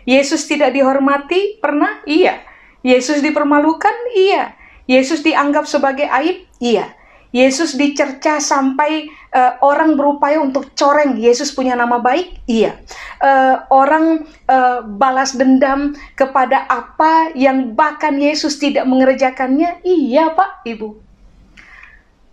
Yesus 0.08 0.46
tidak 0.46 0.72
dihormati 0.72 1.58
pernah? 1.58 2.00
Iya. 2.06 2.40
Yesus 2.86 3.20
dipermalukan? 3.20 3.92
Iya. 4.14 4.54
Yesus 4.88 5.20
dianggap 5.20 5.66
sebagai 5.66 6.06
aib? 6.06 6.46
Iya. 6.62 6.94
Yesus 7.28 7.76
dicerca 7.76 8.40
sampai 8.40 9.04
uh, 9.36 9.60
orang 9.60 10.00
berupaya 10.00 10.40
untuk 10.40 10.72
coreng 10.72 11.20
Yesus 11.20 11.52
punya 11.52 11.76
nama 11.76 12.00
baik? 12.00 12.40
Iya. 12.48 12.80
Uh, 13.20 13.60
orang 13.68 14.24
uh, 14.48 14.80
balas 14.84 15.36
dendam 15.36 15.92
kepada 16.16 16.64
apa 16.68 17.36
yang 17.36 17.76
bahkan 17.76 18.16
Yesus 18.16 18.56
tidak 18.56 18.88
mengerjakannya? 18.88 19.84
Iya, 19.84 20.32
Pak, 20.32 20.64
Ibu. 20.64 20.88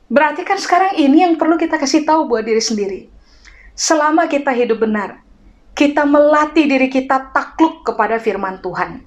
Berarti 0.08 0.48
kan 0.48 0.62
sekarang 0.62 0.96
ini 0.96 1.28
yang 1.28 1.36
perlu 1.36 1.60
kita 1.60 1.76
kasih 1.76 2.08
tahu 2.08 2.32
buat 2.32 2.48
diri 2.48 2.62
sendiri. 2.62 3.00
Selama 3.76 4.32
kita 4.32 4.56
hidup 4.56 4.80
benar, 4.80 5.20
kita 5.76 6.08
melatih 6.08 6.72
diri 6.72 6.88
kita 6.88 7.36
takluk 7.36 7.84
kepada 7.84 8.16
firman 8.16 8.64
Tuhan 8.64 9.04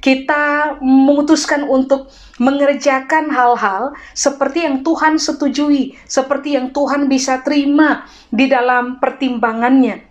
kita 0.00 0.76
memutuskan 0.80 1.68
untuk 1.68 2.08
mengerjakan 2.40 3.28
hal-hal 3.28 3.92
seperti 4.16 4.64
yang 4.64 4.80
Tuhan 4.80 5.20
setujui, 5.20 5.94
seperti 6.08 6.56
yang 6.56 6.72
Tuhan 6.72 7.06
bisa 7.06 7.44
terima 7.44 8.08
di 8.32 8.48
dalam 8.48 8.96
pertimbangannya. 8.96 10.08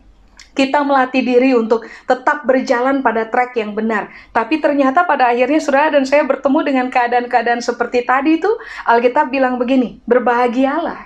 Kita 0.53 0.84
melatih 0.84 1.24
diri 1.24 1.55
untuk 1.55 1.88
tetap 2.05 2.43
berjalan 2.43 3.00
pada 3.00 3.25
track 3.31 3.58
yang 3.58 3.72
benar. 3.74 4.12
Tapi 4.36 4.60
ternyata 4.60 5.08
pada 5.08 5.31
akhirnya 5.31 5.62
saudara 5.62 5.96
dan 5.96 6.03
saya 6.03 6.25
bertemu 6.27 6.60
dengan 6.65 6.86
keadaan-keadaan 6.91 7.63
seperti 7.63 8.03
tadi 8.03 8.38
itu, 8.38 8.50
Alkitab 8.84 9.31
bilang 9.31 9.55
begini, 9.55 10.03
berbahagialah. 10.03 11.00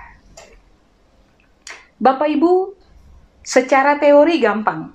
Bapak 2.01 2.27
Ibu, 2.33 2.73
secara 3.45 4.01
teori 4.01 4.41
gampang, 4.41 4.89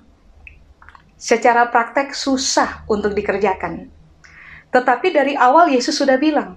secara 1.19 1.67
praktek 1.67 2.15
susah 2.15 2.87
untuk 2.87 3.11
dikerjakan. 3.11 3.91
Tetapi 4.71 5.07
dari 5.11 5.35
awal 5.35 5.67
Yesus 5.67 5.99
sudah 5.99 6.15
bilang, 6.15 6.55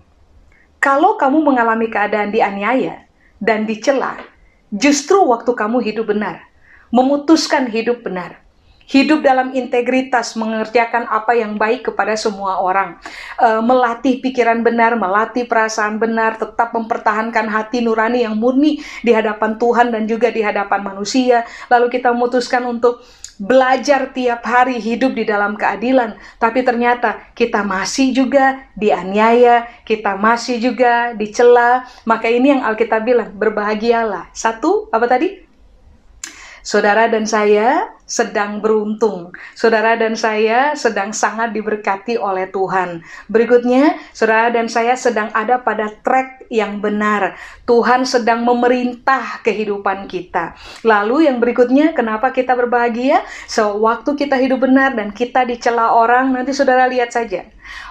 kalau 0.78 1.18
kamu 1.18 1.42
mengalami 1.42 1.90
keadaan 1.90 2.30
dianiaya 2.30 3.10
dan 3.42 3.66
dicela, 3.66 4.22
justru 4.70 5.18
waktu 5.26 5.50
kamu 5.50 5.82
hidup 5.82 6.14
benar, 6.14 6.46
memutuskan 6.94 7.66
hidup 7.66 8.06
benar, 8.06 8.42
hidup 8.86 9.24
dalam 9.24 9.56
integritas, 9.56 10.36
mengerjakan 10.36 11.08
apa 11.08 11.32
yang 11.32 11.56
baik 11.56 11.88
kepada 11.88 12.12
semua 12.18 12.60
orang, 12.60 13.00
e, 13.40 13.48
melatih 13.64 14.20
pikiran 14.20 14.60
benar, 14.60 14.98
melatih 14.98 15.48
perasaan 15.48 15.96
benar, 15.96 16.36
tetap 16.36 16.76
mempertahankan 16.76 17.48
hati 17.48 17.80
nurani 17.80 18.28
yang 18.28 18.36
murni 18.36 18.84
di 19.00 19.16
hadapan 19.16 19.56
Tuhan 19.56 19.88
dan 19.94 20.04
juga 20.04 20.28
di 20.28 20.44
hadapan 20.44 20.84
manusia. 20.84 21.48
Lalu 21.72 21.88
kita 21.88 22.12
memutuskan 22.12 22.68
untuk 22.68 23.00
belajar 23.36 24.10
tiap 24.16 24.42
hari 24.42 24.80
hidup 24.80 25.12
di 25.14 25.28
dalam 25.28 25.54
keadilan, 25.54 26.16
tapi 26.40 26.64
ternyata 26.64 27.20
kita 27.36 27.62
masih 27.62 28.10
juga 28.16 28.64
dianiaya, 28.74 29.68
kita 29.84 30.16
masih 30.16 30.58
juga 30.58 31.12
dicela. 31.12 31.84
Maka 32.08 32.32
ini 32.32 32.56
yang 32.56 32.62
Alkitab 32.64 33.04
bilang, 33.04 33.30
berbahagialah. 33.36 34.32
Satu, 34.32 34.88
apa 34.90 35.06
tadi? 35.06 35.51
Saudara 36.62 37.10
dan 37.10 37.26
saya 37.26 37.90
sedang 38.06 38.62
beruntung. 38.62 39.34
Saudara 39.58 39.98
dan 39.98 40.14
saya 40.14 40.78
sedang 40.78 41.10
sangat 41.10 41.50
diberkati 41.50 42.14
oleh 42.14 42.46
Tuhan. 42.54 43.02
Berikutnya, 43.26 43.98
saudara 44.14 44.54
dan 44.54 44.70
saya 44.70 44.94
sedang 44.94 45.34
ada 45.34 45.58
pada 45.58 45.90
track 45.90 46.46
yang 46.54 46.78
benar. 46.78 47.34
Tuhan 47.66 48.06
sedang 48.06 48.46
memerintah 48.46 49.42
kehidupan 49.42 50.06
kita. 50.06 50.54
Lalu 50.86 51.26
yang 51.26 51.42
berikutnya, 51.42 51.98
kenapa 51.98 52.30
kita 52.30 52.54
berbahagia? 52.54 53.26
Sewaktu 53.50 54.14
kita 54.14 54.38
hidup 54.38 54.62
benar 54.62 54.94
dan 54.94 55.10
kita 55.10 55.42
dicela 55.42 55.90
orang, 55.98 56.30
nanti 56.30 56.54
saudara 56.54 56.86
lihat 56.86 57.10
saja. 57.10 57.42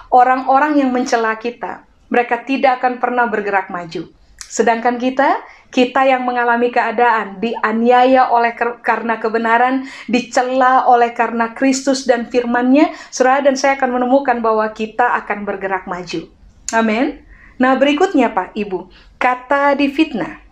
Orang-orang 0.08 0.80
yang 0.80 0.88
mencela 0.88 1.36
kita, 1.36 1.84
mereka 2.08 2.40
tidak 2.40 2.80
akan 2.80 3.00
pernah 3.00 3.28
bergerak 3.28 3.68
maju 3.68 4.08
Sedangkan 4.52 5.00
kita, 5.00 5.40
kita 5.72 6.04
yang 6.04 6.28
mengalami 6.28 6.68
keadaan 6.68 7.40
dianiaya 7.40 8.28
oleh 8.28 8.52
karena 8.84 9.16
kebenaran, 9.16 9.88
dicela 10.04 10.84
oleh 10.84 11.16
karena 11.16 11.56
Kristus 11.56 12.04
dan 12.04 12.28
firman-Nya, 12.28 12.92
saudara 13.08 13.40
dan 13.40 13.56
saya 13.56 13.80
akan 13.80 13.96
menemukan 13.96 14.44
bahwa 14.44 14.68
kita 14.76 15.16
akan 15.24 15.48
bergerak 15.48 15.88
maju. 15.88 16.28
Amin. 16.76 17.24
Nah, 17.56 17.72
berikutnya 17.80 18.28
Pak, 18.36 18.52
Ibu, 18.52 18.92
kata 19.16 19.72
difitnah. 19.72 20.44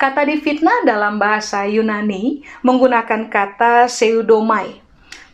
Kata 0.00 0.24
difitnah 0.24 0.82
dalam 0.82 1.20
bahasa 1.20 1.68
Yunani 1.68 2.42
menggunakan 2.64 3.28
kata 3.28 3.86
seudomai. 3.86 4.80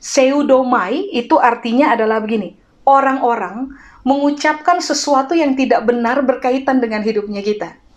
Seudomai 0.03 1.15
itu 1.15 1.39
artinya 1.39 1.95
adalah 1.95 2.19
begini, 2.19 2.59
orang-orang 2.83 3.71
mengucapkan 4.03 4.83
sesuatu 4.83 5.39
yang 5.39 5.55
tidak 5.55 5.87
benar 5.87 6.23
berkaitan 6.23 6.83
dengan 6.83 7.03
hidupnya 7.03 7.43
kita. 7.43 7.88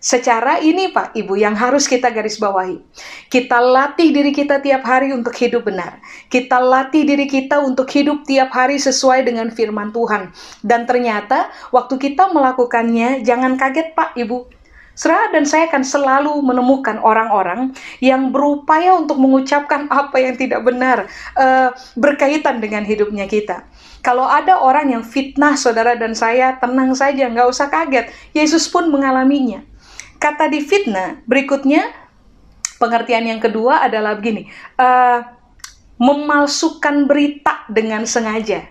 Secara 0.00 0.64
ini 0.64 0.88
Pak 0.88 1.12
Ibu 1.12 1.36
yang 1.36 1.52
harus 1.52 1.84
kita 1.84 2.08
garis 2.08 2.40
bawahi. 2.40 2.80
Kita 3.28 3.60
latih 3.60 4.16
diri 4.16 4.32
kita 4.32 4.56
tiap 4.64 4.80
hari 4.80 5.12
untuk 5.12 5.36
hidup 5.36 5.68
benar. 5.68 6.00
Kita 6.32 6.56
latih 6.56 7.04
diri 7.04 7.28
kita 7.28 7.60
untuk 7.60 7.84
hidup 7.92 8.24
tiap 8.24 8.48
hari 8.48 8.80
sesuai 8.80 9.28
dengan 9.28 9.52
firman 9.52 9.92
Tuhan. 9.92 10.32
Dan 10.64 10.88
ternyata 10.88 11.52
waktu 11.68 12.00
kita 12.00 12.32
melakukannya 12.32 13.20
jangan 13.28 13.60
kaget 13.60 13.92
Pak 13.92 14.16
Ibu. 14.16 14.48
Serah 14.96 15.32
dan 15.36 15.44
saya 15.44 15.68
akan 15.68 15.84
selalu 15.84 16.32
menemukan 16.44 16.96
orang-orang 17.00 17.76
yang 18.00 18.32
berupaya 18.32 18.96
untuk 18.96 19.20
mengucapkan 19.20 19.84
apa 19.88 20.16
yang 20.16 20.36
tidak 20.36 20.64
benar 20.64 21.08
uh, 21.36 21.76
berkaitan 21.96 22.60
dengan 22.60 22.88
hidupnya 22.88 23.28
kita. 23.28 23.68
Kalau 24.00 24.24
ada 24.24 24.60
orang 24.60 24.96
yang 24.96 25.04
fitnah 25.04 25.60
saudara 25.60 25.92
dan 25.96 26.16
saya, 26.16 26.56
tenang 26.56 26.96
saja, 26.96 27.28
nggak 27.28 27.48
usah 27.48 27.68
kaget. 27.68 28.08
Yesus 28.32 28.64
pun 28.68 28.88
mengalaminya. 28.88 29.60
Kata 30.20 30.52
di 30.52 30.60
fitnah 30.60 31.24
berikutnya, 31.24 31.96
pengertian 32.76 33.24
yang 33.24 33.40
kedua 33.40 33.80
adalah 33.80 34.20
begini, 34.20 34.52
uh, 34.76 35.24
memalsukan 35.96 37.08
berita 37.08 37.64
dengan 37.72 38.04
sengaja. 38.04 38.68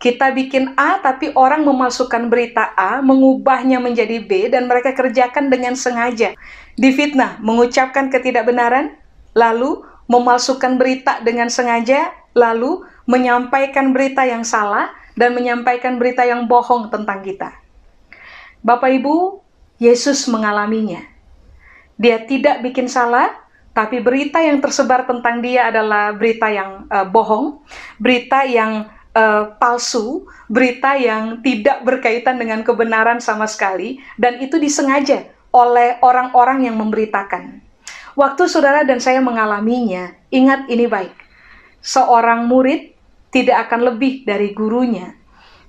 Kita 0.00 0.32
bikin 0.32 0.74
A, 0.80 0.98
tapi 0.98 1.30
orang 1.36 1.62
memalsukan 1.62 2.26
berita 2.26 2.72
A, 2.74 3.04
mengubahnya 3.04 3.78
menjadi 3.78 4.24
B, 4.24 4.48
dan 4.48 4.66
mereka 4.66 4.96
kerjakan 4.96 5.52
dengan 5.52 5.76
sengaja. 5.76 6.32
Difitnah, 6.74 7.38
mengucapkan 7.38 8.08
ketidakbenaran, 8.08 8.96
lalu 9.36 9.84
memalsukan 10.08 10.80
berita 10.80 11.20
dengan 11.20 11.52
sengaja, 11.52 12.10
lalu 12.32 12.82
menyampaikan 13.04 13.92
berita 13.92 14.24
yang 14.24 14.42
salah 14.42 14.90
dan 15.14 15.36
menyampaikan 15.36 16.00
berita 16.00 16.24
yang 16.24 16.48
bohong 16.48 16.88
tentang 16.88 17.20
kita. 17.20 17.52
Bapak 18.64 18.90
Ibu, 18.98 19.41
Yesus 19.82 20.30
mengalaminya. 20.30 21.02
Dia 21.98 22.22
tidak 22.22 22.62
bikin 22.62 22.86
salah, 22.86 23.34
tapi 23.74 23.98
berita 23.98 24.38
yang 24.38 24.62
tersebar 24.62 25.10
tentang 25.10 25.42
dia 25.42 25.74
adalah 25.74 26.14
berita 26.14 26.46
yang 26.46 26.86
uh, 26.86 27.02
bohong, 27.02 27.66
berita 27.98 28.46
yang 28.46 28.86
uh, 29.18 29.58
palsu, 29.58 30.22
berita 30.46 30.94
yang 30.94 31.42
tidak 31.42 31.82
berkaitan 31.82 32.38
dengan 32.38 32.62
kebenaran 32.62 33.18
sama 33.18 33.50
sekali, 33.50 33.98
dan 34.14 34.38
itu 34.38 34.54
disengaja 34.62 35.26
oleh 35.50 35.98
orang-orang 35.98 36.70
yang 36.70 36.78
memberitakan. 36.78 37.58
Waktu 38.12 38.44
saudara 38.46 38.84
dan 38.84 39.00
saya 39.00 39.18
mengalaminya, 39.24 40.12
ingat 40.28 40.68
ini 40.68 40.86
baik. 40.86 41.16
Seorang 41.82 42.46
murid 42.46 42.92
tidak 43.32 43.66
akan 43.66 43.90
lebih 43.90 44.22
dari 44.28 44.52
gurunya. 44.52 45.16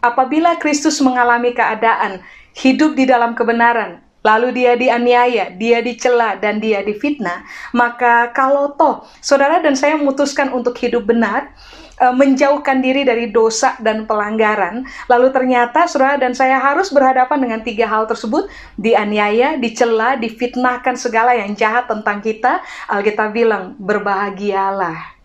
Apabila 0.03 0.59
Kristus 0.59 0.99
mengalami 0.99 1.55
keadaan 1.55 2.19
hidup 2.51 2.99
di 2.99 3.07
dalam 3.07 3.31
kebenaran, 3.31 4.02
lalu 4.23 4.55
dia 4.55 4.73
dianiaya, 4.79 5.53
dia 5.53 5.83
dicela, 5.83 6.39
dan 6.39 6.57
dia 6.63 6.81
difitnah, 6.81 7.43
maka 7.75 8.31
kalau 8.31 8.73
toh 8.73 9.03
saudara 9.19 9.59
dan 9.59 9.75
saya 9.75 9.99
memutuskan 9.99 10.49
untuk 10.55 10.79
hidup 10.79 11.03
benar, 11.03 11.51
e, 11.99 12.05
menjauhkan 12.15 12.79
diri 12.79 13.03
dari 13.03 13.29
dosa 13.29 13.75
dan 13.83 14.07
pelanggaran, 14.07 14.87
lalu 15.11 15.27
ternyata 15.29 15.85
saudara 15.85 16.15
dan 16.15 16.31
saya 16.31 16.57
harus 16.57 16.89
berhadapan 16.89 17.39
dengan 17.43 17.59
tiga 17.61 17.85
hal 17.85 18.07
tersebut, 18.07 18.47
dianiaya, 18.79 19.59
dicela, 19.59 20.15
difitnahkan 20.15 20.95
segala 20.95 21.35
yang 21.35 21.53
jahat 21.53 21.85
tentang 21.91 22.23
kita, 22.23 22.63
Alkitab 22.87 23.35
bilang, 23.35 23.75
berbahagialah. 23.77 25.19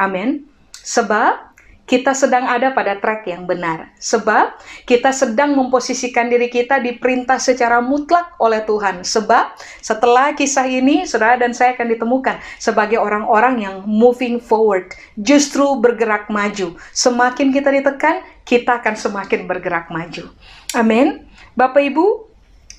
Amin. 0.00 0.48
Sebab 0.80 1.49
kita 1.90 2.14
sedang 2.14 2.46
ada 2.46 2.70
pada 2.70 2.94
track 3.02 3.26
yang 3.26 3.50
benar. 3.50 3.90
Sebab 3.98 4.62
kita 4.86 5.10
sedang 5.10 5.58
memposisikan 5.58 6.30
diri 6.30 6.46
kita 6.46 6.78
diperintah 6.78 7.42
secara 7.42 7.82
mutlak 7.82 8.38
oleh 8.38 8.62
Tuhan. 8.62 9.02
Sebab 9.02 9.58
setelah 9.82 10.30
kisah 10.38 10.70
ini, 10.70 11.02
saudara 11.02 11.34
dan 11.34 11.50
saya 11.50 11.74
akan 11.74 11.90
ditemukan 11.90 12.38
sebagai 12.62 13.02
orang-orang 13.02 13.66
yang 13.66 13.76
moving 13.90 14.38
forward, 14.38 14.94
justru 15.18 15.66
bergerak 15.82 16.30
maju. 16.30 16.78
Semakin 16.94 17.50
kita 17.50 17.74
ditekan, 17.74 18.22
kita 18.46 18.78
akan 18.78 18.94
semakin 18.94 19.50
bergerak 19.50 19.90
maju. 19.90 20.30
Amin. 20.78 21.26
Bapak 21.58 21.82
Ibu, 21.82 22.30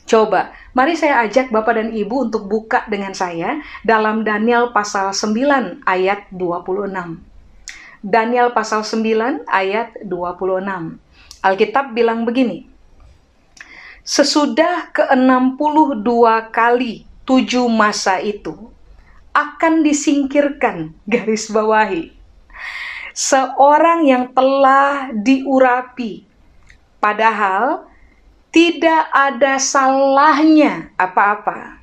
Coba, 0.02 0.52
mari 0.76 1.00
saya 1.00 1.24
ajak 1.24 1.56
Bapak 1.56 1.80
dan 1.80 1.95
Ibu 1.95 2.28
untuk 2.28 2.43
buka 2.52 2.84
dengan 2.91 3.15
saya 3.15 3.63
dalam 3.88 4.28
Daniel 4.28 4.76
pasal 4.76 5.15
9 5.15 5.88
ayat 5.88 6.28
26. 6.36 7.31
Daniel 8.01 8.53
pasal 8.53 8.81
9 8.81 9.45
ayat 9.45 9.97
26. 10.05 10.97
Alkitab 11.41 11.93
bilang 11.93 12.25
begini. 12.25 12.65
Sesudah 14.01 14.89
ke-62 14.93 16.09
kali 16.49 17.05
tujuh 17.25 17.69
masa 17.69 18.17
itu 18.17 18.73
akan 19.31 19.85
disingkirkan 19.85 20.97
garis 21.05 21.47
bawahi 21.53 22.21
seorang 23.11 24.07
yang 24.07 24.31
telah 24.31 25.11
diurapi 25.11 26.23
padahal 27.03 27.87
tidak 28.51 29.07
ada 29.15 29.55
salahnya 29.59 30.91
apa-apa. 30.99 31.79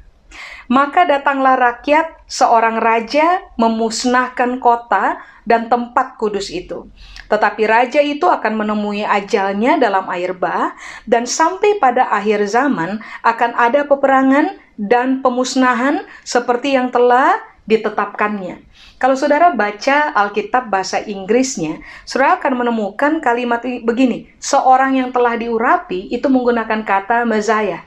Maka 0.69 1.09
datanglah 1.09 1.57
rakyat, 1.57 2.29
seorang 2.29 2.77
raja 2.77 3.41
memusnahkan 3.57 4.61
kota 4.61 5.17
dan 5.49 5.73
tempat 5.73 6.21
kudus 6.21 6.53
itu. 6.53 6.93
Tetapi 7.33 7.65
raja 7.65 8.05
itu 8.05 8.29
akan 8.29 8.53
menemui 8.53 9.01
ajalnya 9.01 9.81
dalam 9.81 10.05
air 10.13 10.37
bah, 10.37 10.77
dan 11.09 11.25
sampai 11.25 11.81
pada 11.81 12.13
akhir 12.13 12.45
zaman 12.53 13.01
akan 13.25 13.51
ada 13.57 13.89
peperangan 13.89 14.61
dan 14.77 15.25
pemusnahan 15.25 16.05
seperti 16.21 16.77
yang 16.77 16.93
telah 16.93 17.41
ditetapkannya. 17.65 18.65
Kalau 19.01 19.17
saudara 19.17 19.53
baca 19.53 20.13
Alkitab 20.17 20.73
bahasa 20.73 21.01
Inggrisnya, 21.05 21.81
saudara 22.05 22.41
akan 22.41 22.65
menemukan 22.65 23.21
kalimat 23.25 23.61
begini: 23.65 24.29
seorang 24.41 25.01
yang 25.01 25.13
telah 25.17 25.37
diurapi 25.37 26.13
itu 26.13 26.29
menggunakan 26.29 26.85
kata 26.85 27.25
Mesias, 27.25 27.85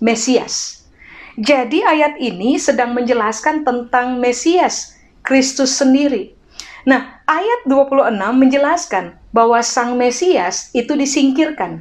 Mesias. 0.00 0.81
Jadi 1.40 1.80
ayat 1.80 2.20
ini 2.20 2.60
sedang 2.60 2.92
menjelaskan 2.92 3.64
tentang 3.64 4.20
Mesias, 4.20 5.00
Kristus 5.24 5.72
sendiri. 5.80 6.36
Nah, 6.84 7.24
ayat 7.24 7.64
26 7.64 8.12
menjelaskan 8.36 9.16
bahwa 9.32 9.56
sang 9.64 9.96
Mesias 9.96 10.68
itu 10.76 10.92
disingkirkan. 10.92 11.80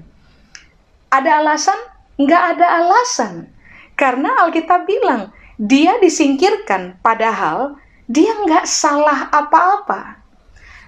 Ada 1.12 1.44
alasan? 1.44 1.76
Nggak 2.16 2.44
ada 2.56 2.68
alasan. 2.80 3.52
Karena 4.00 4.40
Alkitab 4.48 4.88
bilang, 4.88 5.36
dia 5.60 6.00
disingkirkan 6.00 6.98
padahal 7.04 7.76
dia 8.08 8.32
nggak 8.32 8.64
salah 8.64 9.28
apa-apa. 9.36 10.22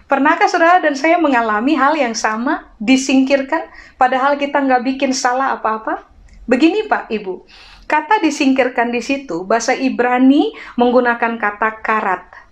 Pernahkah 0.08 0.48
saudara 0.48 0.80
dan 0.80 0.96
saya 0.96 1.20
mengalami 1.20 1.76
hal 1.76 2.00
yang 2.00 2.16
sama, 2.16 2.72
disingkirkan 2.80 3.68
padahal 4.00 4.40
kita 4.40 4.62
nggak 4.62 4.88
bikin 4.88 5.12
salah 5.12 5.52
apa-apa? 5.58 6.06
Begini 6.44 6.86
Pak 6.88 7.08
Ibu, 7.12 7.44
kata 7.86 8.24
disingkirkan 8.24 8.90
di 8.92 9.04
situ, 9.04 9.44
bahasa 9.44 9.76
Ibrani 9.76 10.54
menggunakan 10.80 11.40
kata 11.40 11.84
karat 11.84 12.44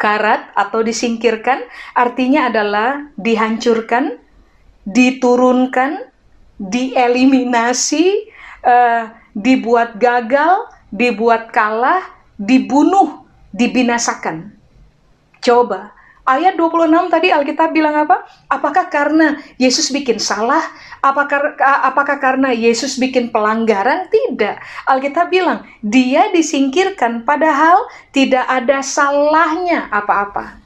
karat 0.00 0.48
atau 0.56 0.80
disingkirkan 0.80 1.60
artinya 1.92 2.48
adalah 2.48 3.12
dihancurkan, 3.20 4.16
diturunkan, 4.88 6.08
dieliminasi, 6.56 8.32
uh, 8.64 9.12
dibuat 9.36 10.00
gagal, 10.00 10.72
dibuat 10.88 11.52
kalah, 11.52 12.00
dibunuh, 12.40 13.28
dibinasakan. 13.52 14.56
Coba 15.44 15.92
ayat 16.28 16.54
26 16.56 17.12
tadi 17.12 17.28
Alkitab 17.32 17.72
bilang 17.72 17.96
apa? 18.06 18.24
Apakah 18.46 18.88
karena 18.92 19.40
Yesus 19.56 19.88
bikin 19.88 20.20
salah? 20.20 20.62
Apakah, 21.00 21.56
apakah 21.60 22.20
karena 22.20 22.52
Yesus 22.52 23.00
bikin 23.00 23.32
pelanggaran? 23.32 24.12
Tidak. 24.12 24.86
Alkitab 24.88 25.32
bilang, 25.32 25.64
dia 25.80 26.28
disingkirkan 26.30 27.24
padahal 27.24 27.88
tidak 28.12 28.44
ada 28.46 28.84
salahnya 28.84 29.88
apa-apa. 29.88 30.60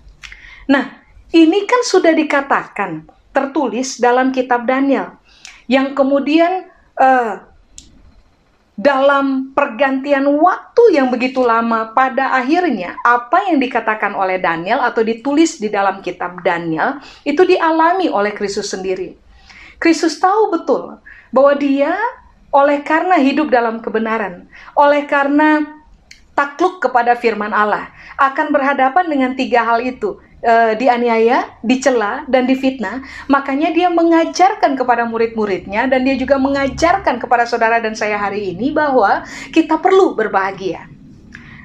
Nah, 0.67 1.05
ini 1.31 1.67
kan 1.67 1.83
sudah 1.87 2.15
dikatakan, 2.15 3.07
tertulis 3.35 3.99
dalam 3.99 4.31
kitab 4.31 4.65
Daniel. 4.65 5.19
Yang 5.67 5.97
kemudian 5.99 6.71
uh, 6.99 7.54
dalam 8.75 9.55
pergantian 9.55 10.27
waktu 10.27 10.99
yang 10.99 11.07
begitu 11.07 11.47
lama, 11.47 11.95
pada 11.95 12.35
akhirnya 12.35 12.99
apa 13.07 13.47
yang 13.47 13.63
dikatakan 13.63 14.19
oleh 14.19 14.43
Daniel 14.43 14.83
atau 14.83 15.07
ditulis 15.07 15.63
di 15.63 15.71
dalam 15.71 16.03
kitab 16.03 16.43
Daniel 16.43 16.99
itu 17.23 17.47
dialami 17.47 18.11
oleh 18.11 18.35
Kristus 18.35 18.75
sendiri. 18.75 19.15
Kristus 19.79 20.19
tahu 20.19 20.59
betul 20.59 20.99
bahwa 21.31 21.55
dia 21.55 21.95
oleh 22.55 22.83
karena 22.87 23.19
hidup 23.19 23.51
dalam 23.51 23.83
kebenaran, 23.83 24.47
oleh 24.79 25.07
karena 25.07 25.63
takluk 26.35 26.83
kepada 26.83 27.15
firman 27.15 27.55
Allah, 27.55 27.91
akan 28.19 28.51
berhadapan 28.51 29.07
dengan 29.07 29.31
tiga 29.39 29.63
hal 29.67 29.83
itu, 29.83 30.19
e, 30.45 30.55
dianiaya, 30.77 31.57
dicela, 31.65 32.29
dan 32.29 32.45
difitnah, 32.45 33.01
makanya 33.33 33.73
dia 33.73 33.89
mengajarkan 33.89 34.77
kepada 34.77 35.09
murid-muridnya 35.09 35.89
dan 35.89 36.05
dia 36.05 36.15
juga 36.21 36.37
mengajarkan 36.37 37.17
kepada 37.17 37.49
saudara 37.49 37.81
dan 37.81 37.97
saya 37.97 38.21
hari 38.21 38.53
ini 38.53 38.71
bahwa 38.71 39.25
kita 39.51 39.81
perlu 39.81 40.13
berbahagia. 40.13 40.85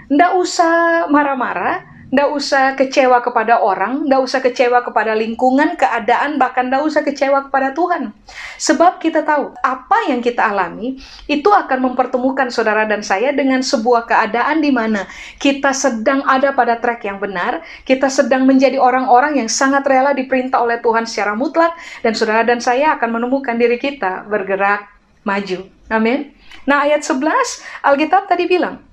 Nggak 0.09 0.31
usah 0.39 1.05
marah-marah, 1.11 1.98
nggak 2.09 2.29
usah 2.33 2.73
kecewa 2.73 3.21
kepada 3.21 3.61
orang, 3.61 4.09
nggak 4.09 4.21
usah 4.25 4.41
kecewa 4.41 4.81
kepada 4.81 5.13
lingkungan, 5.13 5.77
keadaan, 5.77 6.41
bahkan 6.41 6.65
nggak 6.65 6.81
usah 6.81 7.05
kecewa 7.05 7.45
kepada 7.49 7.77
Tuhan. 7.77 8.09
Sebab 8.57 8.97
kita 8.97 9.21
tahu 9.21 9.53
apa 9.61 10.09
yang 10.09 10.17
kita 10.19 10.41
alami 10.41 10.97
itu 11.29 11.49
akan 11.53 11.93
mempertemukan 11.93 12.49
saudara 12.49 12.89
dan 12.89 13.05
saya 13.05 13.29
dengan 13.29 13.61
sebuah 13.61 14.09
keadaan 14.09 14.59
di 14.65 14.73
mana 14.73 15.05
kita 15.37 15.69
sedang 15.69 16.25
ada 16.25 16.49
pada 16.57 16.81
track 16.81 17.05
yang 17.05 17.21
benar, 17.21 17.61
kita 17.85 18.09
sedang 18.09 18.49
menjadi 18.49 18.81
orang-orang 18.81 19.45
yang 19.45 19.49
sangat 19.49 19.85
rela 19.85 20.11
diperintah 20.17 20.57
oleh 20.57 20.81
Tuhan 20.81 21.05
secara 21.05 21.37
mutlak, 21.37 21.77
dan 22.01 22.17
saudara 22.17 22.41
dan 22.41 22.57
saya 22.57 22.97
akan 22.97 23.21
menemukan 23.21 23.53
diri 23.53 23.77
kita 23.77 24.25
bergerak 24.25 24.89
maju. 25.21 25.61
Amin. 25.93 26.33
Nah 26.65 26.85
ayat 26.89 27.05
11 27.05 27.85
Alkitab 27.85 28.25
tadi 28.25 28.49
bilang, 28.49 28.88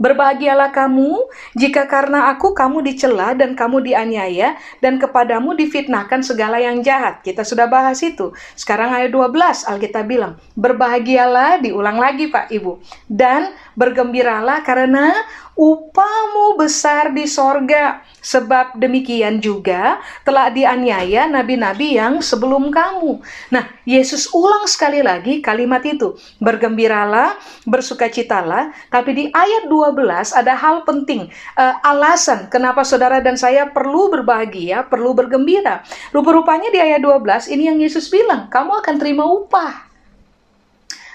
Berbahagialah 0.00 0.72
kamu 0.72 1.28
jika 1.52 1.84
karena 1.84 2.32
aku 2.32 2.56
kamu 2.56 2.80
dicela 2.80 3.36
dan 3.36 3.52
kamu 3.52 3.84
dianiaya 3.84 4.56
dan 4.80 4.96
kepadamu 4.96 5.52
difitnahkan 5.52 6.24
segala 6.24 6.56
yang 6.56 6.80
jahat. 6.80 7.20
Kita 7.20 7.44
sudah 7.44 7.68
bahas 7.68 8.00
itu. 8.00 8.32
Sekarang 8.56 8.96
ayat 8.96 9.12
12 9.12 9.68
Alkitab 9.68 10.08
bilang, 10.08 10.40
berbahagialah 10.56 11.60
diulang 11.60 12.00
lagi 12.00 12.32
Pak 12.32 12.48
Ibu 12.48 12.80
dan 13.12 13.52
bergembiralah 13.74 14.62
karena 14.66 15.12
upahmu 15.60 16.56
besar 16.56 17.12
di 17.12 17.28
sorga. 17.28 18.00
Sebab 18.20 18.76
demikian 18.76 19.40
juga 19.40 19.96
telah 20.28 20.52
dianiaya 20.52 21.24
nabi-nabi 21.24 21.96
yang 21.96 22.20
sebelum 22.20 22.68
kamu. 22.68 23.16
Nah, 23.48 23.64
Yesus 23.88 24.28
ulang 24.36 24.68
sekali 24.68 25.00
lagi 25.00 25.40
kalimat 25.40 25.80
itu. 25.88 26.20
Bergembiralah, 26.36 27.40
bersukacitalah. 27.64 28.76
Tapi 28.92 29.10
di 29.16 29.24
ayat 29.32 29.72
12 29.72 30.36
ada 30.36 30.52
hal 30.52 30.84
penting. 30.84 31.32
Uh, 31.56 31.74
alasan 31.80 32.52
kenapa 32.52 32.84
saudara 32.84 33.24
dan 33.24 33.40
saya 33.40 33.72
perlu 33.72 34.12
berbahagia, 34.12 34.84
perlu 34.84 35.16
bergembira. 35.16 35.80
Rupa-rupanya 36.12 36.68
di 36.68 36.76
ayat 36.76 37.00
12 37.00 37.48
ini 37.56 37.72
yang 37.72 37.78
Yesus 37.80 38.12
bilang, 38.12 38.52
kamu 38.52 38.84
akan 38.84 38.94
terima 39.00 39.24
upah. 39.24 39.88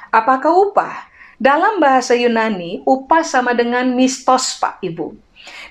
Apakah 0.09 0.53
upah? 0.57 1.14
Dalam 1.35 1.83
bahasa 1.83 2.15
Yunani, 2.15 2.79
upah 2.87 3.23
sama 3.27 3.51
dengan 3.51 3.91
mistos, 3.91 4.55
Pak 4.55 4.79
Ibu. 4.79 5.15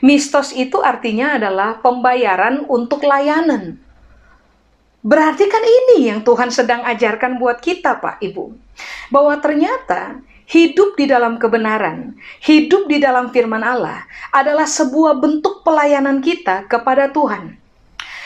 Mistos 0.05 0.53
itu 0.53 0.79
artinya 0.85 1.41
adalah 1.41 1.81
pembayaran 1.81 2.69
untuk 2.69 3.03
layanan. 3.03 3.81
Berarti 5.05 5.49
kan 5.49 5.61
ini 5.61 6.09
yang 6.09 6.21
Tuhan 6.25 6.49
sedang 6.53 6.85
ajarkan 6.85 7.41
buat 7.41 7.61
kita, 7.65 8.01
Pak 8.01 8.21
Ibu. 8.21 8.53
Bahwa 9.09 9.37
ternyata 9.41 10.21
hidup 10.45 10.97
di 11.01 11.09
dalam 11.09 11.41
kebenaran, 11.41 12.17
hidup 12.45 12.85
di 12.89 13.01
dalam 13.01 13.33
firman 13.33 13.65
Allah 13.65 14.05
adalah 14.33 14.69
sebuah 14.69 15.17
bentuk 15.21 15.65
pelayanan 15.65 16.21
kita 16.21 16.69
kepada 16.69 17.09
Tuhan. 17.09 17.57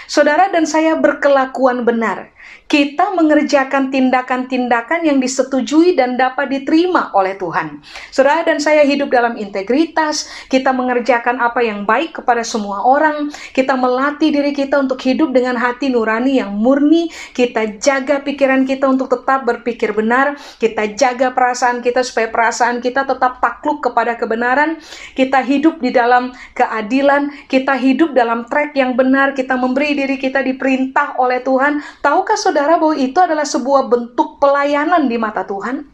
Saudara 0.09 0.48
dan 0.48 0.64
saya 0.64 0.96
berkelakuan 0.96 1.85
benar 1.85 2.33
kita 2.69 3.17
mengerjakan 3.17 3.89
tindakan-tindakan 3.89 5.01
yang 5.09 5.19
disetujui 5.19 5.97
dan 5.97 6.21
dapat 6.21 6.53
diterima 6.53 7.09
oleh 7.17 7.33
Tuhan. 7.41 7.81
Saudara 8.13 8.45
dan 8.45 8.61
saya 8.61 8.85
hidup 8.85 9.09
dalam 9.09 9.41
integritas, 9.41 10.29
kita 10.53 10.69
mengerjakan 10.77 11.41
apa 11.41 11.65
yang 11.65 11.89
baik 11.89 12.21
kepada 12.21 12.45
semua 12.45 12.85
orang, 12.85 13.33
kita 13.57 13.73
melatih 13.73 14.29
diri 14.29 14.53
kita 14.53 14.77
untuk 14.85 15.01
hidup 15.01 15.33
dengan 15.33 15.57
hati 15.57 15.89
nurani 15.89 16.45
yang 16.45 16.53
murni, 16.53 17.09
kita 17.33 17.81
jaga 17.81 18.21
pikiran 18.21 18.69
kita 18.69 18.85
untuk 18.85 19.09
tetap 19.09 19.49
berpikir 19.49 19.97
benar, 19.97 20.37
kita 20.61 20.93
jaga 20.93 21.33
perasaan 21.33 21.81
kita 21.81 22.05
supaya 22.05 22.29
perasaan 22.29 22.85
kita 22.85 23.09
tetap 23.09 23.41
takluk 23.41 23.81
kepada 23.81 24.21
kebenaran, 24.21 24.77
kita 25.17 25.41
hidup 25.41 25.81
di 25.81 25.89
dalam 25.89 26.37
keadilan, 26.53 27.33
kita 27.49 27.81
hidup 27.81 28.13
dalam 28.13 28.45
track 28.45 28.77
yang 28.77 28.93
benar, 28.93 29.33
kita 29.33 29.57
memberi 29.57 29.97
diri 29.97 30.21
kita 30.21 30.45
diperintah 30.45 31.17
oleh 31.17 31.41
Tuhan. 31.41 31.81
Tahukah 32.05 32.37
saudara 32.37 32.58
saudara 32.59 32.83
bahwa 32.83 32.99
itu 32.99 33.14
adalah 33.23 33.47
sebuah 33.47 33.87
bentuk 33.87 34.42
pelayanan 34.42 35.07
di 35.07 35.14
mata 35.14 35.47
Tuhan? 35.47 35.87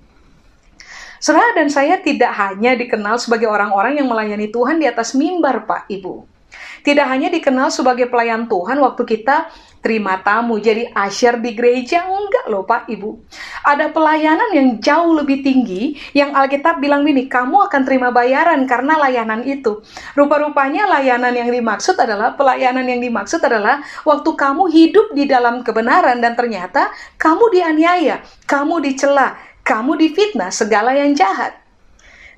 Saudara 1.20 1.52
dan 1.52 1.68
saya 1.68 2.00
tidak 2.00 2.32
hanya 2.40 2.72
dikenal 2.72 3.20
sebagai 3.20 3.52
orang-orang 3.52 4.00
yang 4.00 4.08
melayani 4.08 4.48
Tuhan 4.48 4.80
di 4.80 4.88
atas 4.88 5.12
mimbar, 5.12 5.68
Pak 5.68 5.92
Ibu. 5.92 6.24
Tidak 6.84 7.06
hanya 7.08 7.32
dikenal 7.32 7.72
sebagai 7.72 8.12
pelayan 8.12 8.44
Tuhan 8.44 8.76
waktu 8.76 9.08
kita 9.08 9.48
terima 9.80 10.20
tamu 10.20 10.56
jadi 10.60 10.92
asyar 10.92 11.40
di 11.40 11.56
gereja, 11.56 12.04
enggak 12.08 12.44
loh 12.48 12.64
Pak 12.64 12.88
Ibu. 12.92 13.24
Ada 13.64 13.88
pelayanan 13.88 14.52
yang 14.52 14.68
jauh 14.84 15.16
lebih 15.16 15.40
tinggi 15.40 15.96
yang 16.12 16.36
Alkitab 16.36 16.84
bilang 16.84 17.08
ini, 17.08 17.24
kamu 17.24 17.68
akan 17.68 17.88
terima 17.88 18.12
bayaran 18.12 18.68
karena 18.68 19.00
layanan 19.00 19.44
itu. 19.48 19.80
Rupa-rupanya 20.12 20.84
layanan 20.88 21.32
yang 21.32 21.48
dimaksud 21.48 21.96
adalah, 21.96 22.36
pelayanan 22.36 22.84
yang 22.84 23.00
dimaksud 23.00 23.40
adalah 23.40 23.80
waktu 24.04 24.30
kamu 24.36 24.68
hidup 24.68 25.12
di 25.16 25.24
dalam 25.24 25.64
kebenaran 25.64 26.20
dan 26.20 26.36
ternyata 26.36 26.92
kamu 27.16 27.48
dianiaya, 27.52 28.20
kamu 28.44 28.84
dicela, 28.84 29.40
kamu 29.64 29.96
difitnah, 30.00 30.52
segala 30.52 30.92
yang 30.92 31.16
jahat. 31.16 31.63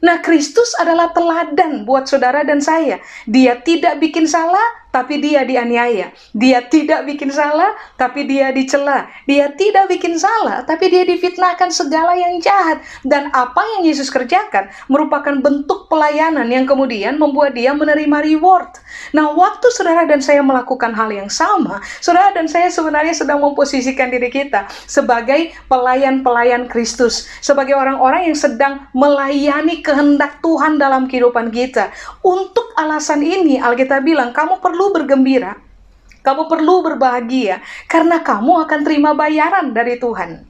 Nah, 0.04 0.20
Kristus 0.20 0.76
adalah 0.76 1.12
teladan 1.12 1.88
buat 1.88 2.08
saudara 2.08 2.44
dan 2.44 2.60
saya. 2.60 3.00
Dia 3.24 3.60
tidak 3.60 4.00
bikin 4.00 4.28
salah, 4.28 4.85
tapi 4.96 5.20
dia 5.20 5.44
dianiaya. 5.44 6.08
Dia 6.32 6.64
tidak 6.72 7.04
bikin 7.04 7.28
salah, 7.28 7.76
tapi 8.00 8.24
dia 8.24 8.48
dicela. 8.48 9.04
Dia 9.28 9.52
tidak 9.52 9.92
bikin 9.92 10.16
salah, 10.16 10.64
tapi 10.64 10.88
dia 10.88 11.04
difitnahkan 11.04 11.68
segala 11.68 12.16
yang 12.16 12.40
jahat. 12.40 12.80
Dan 13.04 13.28
apa 13.36 13.60
yang 13.76 13.84
Yesus 13.84 14.08
kerjakan 14.08 14.72
merupakan 14.88 15.36
bentuk 15.44 15.92
pelayanan 15.92 16.48
yang 16.48 16.64
kemudian 16.64 17.20
membuat 17.20 17.52
dia 17.52 17.76
menerima 17.76 18.24
reward. 18.24 18.80
Nah, 19.12 19.36
waktu 19.36 19.68
saudara 19.68 20.08
dan 20.08 20.24
saya 20.24 20.40
melakukan 20.40 20.96
hal 20.96 21.12
yang 21.12 21.28
sama, 21.28 21.84
saudara 22.00 22.32
dan 22.32 22.48
saya 22.48 22.72
sebenarnya 22.72 23.12
sedang 23.12 23.44
memposisikan 23.44 24.08
diri 24.08 24.32
kita 24.32 24.64
sebagai 24.88 25.52
pelayan-pelayan 25.68 26.72
Kristus, 26.72 27.28
sebagai 27.44 27.76
orang-orang 27.76 28.32
yang 28.32 28.38
sedang 28.38 28.88
melayani 28.96 29.84
kehendak 29.84 30.40
Tuhan 30.40 30.80
dalam 30.80 31.04
kehidupan 31.04 31.52
kita. 31.52 31.92
Untuk 32.24 32.72
alasan 32.80 33.20
ini, 33.20 33.60
Alkitab 33.60 34.00
bilang, 34.06 34.32
kamu 34.32 34.64
perlu 34.64 34.85
perlu 34.86 35.02
bergembira, 35.02 35.58
kamu 36.22 36.46
perlu 36.46 36.86
berbahagia, 36.86 37.58
karena 37.90 38.22
kamu 38.22 38.62
akan 38.62 38.80
terima 38.86 39.18
bayaran 39.18 39.74
dari 39.74 39.98
Tuhan. 39.98 40.46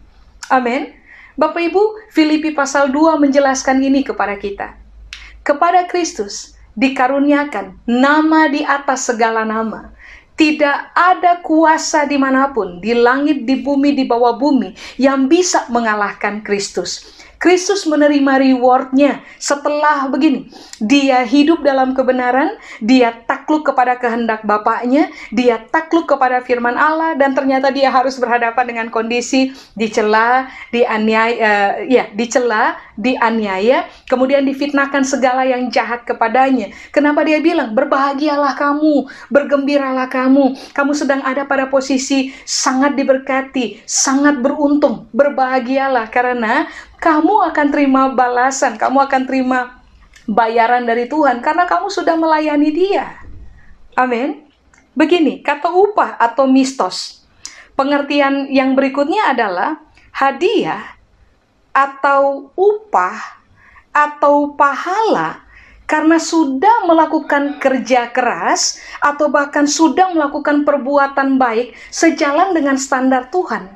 Amin. 0.53 0.93
Bapak 1.41 1.73
Ibu, 1.73 2.13
Filipi 2.13 2.53
pasal 2.53 2.93
2 2.93 3.17
menjelaskan 3.17 3.81
ini 3.81 4.05
kepada 4.05 4.37
kita. 4.37 4.77
Kepada 5.41 5.89
Kristus 5.89 6.53
dikaruniakan 6.77 7.81
nama 7.89 8.53
di 8.53 8.61
atas 8.61 9.09
segala 9.09 9.49
nama. 9.49 9.97
Tidak 10.37 10.93
ada 10.93 11.41
kuasa 11.41 12.05
di 12.05 12.21
mana 12.21 12.53
pun, 12.53 12.77
di 12.85 12.93
langit, 12.93 13.49
di 13.49 13.65
bumi, 13.65 13.97
di 13.97 14.05
bawah 14.05 14.37
bumi, 14.37 14.77
yang 15.01 15.33
bisa 15.33 15.65
mengalahkan 15.73 16.45
Kristus. 16.45 17.16
Kristus 17.37 17.85
menerima 17.85 18.41
rewardnya 18.41 19.21
setelah 19.37 20.09
begini. 20.09 20.49
Dia 20.81 21.25
hidup 21.25 21.61
dalam 21.65 21.93
kebenaran, 21.93 22.57
dia 22.81 23.13
takluk 23.25 23.69
kepada 23.69 23.97
kehendak 24.01 24.45
Bapaknya, 24.45 25.13
dia 25.33 25.61
takluk 25.69 26.09
kepada 26.09 26.41
firman 26.45 26.77
Allah, 26.77 27.17
dan 27.17 27.37
ternyata 27.37 27.69
dia 27.73 27.93
harus 27.93 28.17
berhadapan 28.17 28.65
dengan 28.69 28.87
kondisi 28.89 29.53
dicela, 29.77 30.49
dianiaya, 30.73 31.37
uh, 31.37 31.73
ya, 31.89 32.09
dicela, 32.13 32.77
dianiaya, 32.97 33.89
kemudian 34.09 34.45
difitnahkan 34.45 35.05
segala 35.05 35.45
yang 35.45 35.69
jahat 35.69 36.05
kepadanya. 36.09 36.73
Kenapa 36.93 37.25
dia 37.25 37.41
bilang, 37.41 37.77
berbahagialah 37.77 38.57
kamu, 38.57 39.09
bergembiralah 39.29 40.09
kamu, 40.09 40.57
kamu 40.73 40.93
sedang 40.97 41.21
ada 41.25 41.45
pada 41.45 41.69
posisi 41.69 42.33
sangat 42.49 42.97
diberkati, 42.97 43.85
sangat 43.85 44.41
beruntung, 44.41 45.09
berbahagialah 45.13 46.09
karena 46.09 46.69
kamu 46.99 47.53
akan 47.53 47.67
terima 47.71 48.11
balasan, 48.13 48.81
kamu 48.81 49.05
akan 49.07 49.23
terima 49.29 49.81
bayaran 50.27 50.83
dari 50.83 51.07
Tuhan 51.07 51.39
karena 51.41 51.65
kamu 51.65 51.87
sudah 51.93 52.19
melayani 52.19 52.71
Dia. 52.75 53.23
Amin. 53.97 54.47
Begini, 54.97 55.45
kata 55.45 55.69
upah 55.71 56.17
atau 56.17 56.49
mistos. 56.49 57.25
Pengertian 57.77 58.49
yang 58.49 58.73
berikutnya 58.73 59.37
adalah 59.37 59.77
hadiah 60.09 60.97
atau 61.77 62.49
upah 62.57 63.21
atau 63.93 64.57
pahala 64.57 65.45
karena 65.85 66.17
sudah 66.17 66.89
melakukan 66.89 67.61
kerja 67.61 68.09
keras 68.11 68.81
atau 68.99 69.29
bahkan 69.29 69.69
sudah 69.69 70.11
melakukan 70.17 70.65
perbuatan 70.65 71.37
baik 71.37 71.77
sejalan 71.93 72.57
dengan 72.57 72.81
standar 72.81 73.29
Tuhan. 73.29 73.76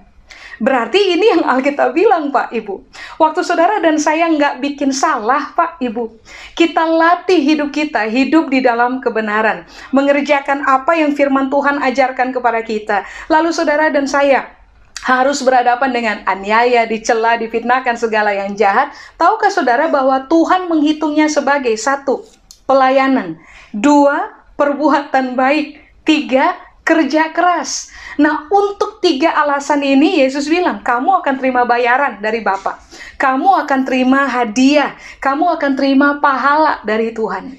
Berarti 0.60 1.16
ini 1.16 1.32
yang 1.32 1.40
Alkitab 1.40 1.96
bilang 1.96 2.28
Pak 2.28 2.52
Ibu. 2.52 2.84
Waktu 3.16 3.40
saudara 3.40 3.80
dan 3.80 3.96
saya 3.96 4.28
nggak 4.28 4.60
bikin 4.60 4.92
salah 4.92 5.56
Pak 5.56 5.80
Ibu. 5.80 6.20
Kita 6.52 6.84
latih 6.84 7.40
hidup 7.40 7.72
kita, 7.72 8.04
hidup 8.04 8.52
di 8.52 8.60
dalam 8.60 9.00
kebenaran. 9.00 9.64
Mengerjakan 9.96 10.68
apa 10.68 11.00
yang 11.00 11.16
firman 11.16 11.48
Tuhan 11.48 11.80
ajarkan 11.80 12.36
kepada 12.36 12.60
kita. 12.60 13.08
Lalu 13.32 13.56
saudara 13.56 13.88
dan 13.88 14.04
saya 14.04 14.52
harus 15.00 15.40
berhadapan 15.40 15.90
dengan 15.96 16.16
aniaya, 16.28 16.84
dicela, 16.84 17.40
difitnahkan 17.40 17.96
segala 17.96 18.36
yang 18.36 18.52
jahat. 18.52 18.92
Tahukah 19.16 19.48
saudara 19.48 19.88
bahwa 19.88 20.28
Tuhan 20.28 20.68
menghitungnya 20.68 21.32
sebagai 21.32 21.72
satu, 21.80 22.20
pelayanan, 22.68 23.40
dua, 23.72 24.28
perbuatan 24.60 25.40
baik, 25.40 25.80
tiga, 26.04 26.52
kerja 26.90 27.30
keras. 27.30 27.86
Nah, 28.18 28.50
untuk 28.50 28.98
tiga 28.98 29.30
alasan 29.38 29.78
ini 29.86 30.18
Yesus 30.18 30.50
bilang, 30.50 30.82
kamu 30.82 31.22
akan 31.22 31.38
terima 31.38 31.62
bayaran 31.62 32.18
dari 32.18 32.42
Bapa. 32.42 32.82
Kamu 33.14 33.62
akan 33.62 33.80
terima 33.86 34.26
hadiah, 34.26 34.98
kamu 35.22 35.54
akan 35.54 35.72
terima 35.78 36.18
pahala 36.18 36.82
dari 36.82 37.14
Tuhan. 37.14 37.54